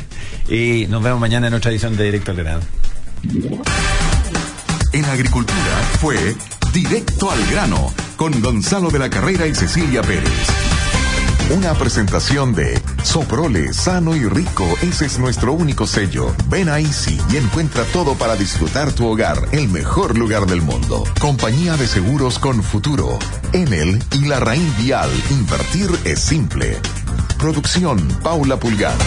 [0.49, 2.61] y nos vemos mañana en otra edición de Directo al Grano.
[4.93, 6.17] En agricultura fue
[6.73, 10.29] Directo al Grano con Gonzalo de la Carrera y Cecilia Pérez.
[11.57, 16.27] Una presentación de Soprole, sano y rico, ese es nuestro único sello.
[16.51, 21.03] Ven a Easy y encuentra todo para disfrutar tu hogar, el mejor lugar del mundo.
[21.19, 23.19] Compañía de seguros con futuro.
[23.55, 26.77] En él y la Raíz Vial, invertir es simple.
[27.39, 28.99] Producción Paula Pulgar.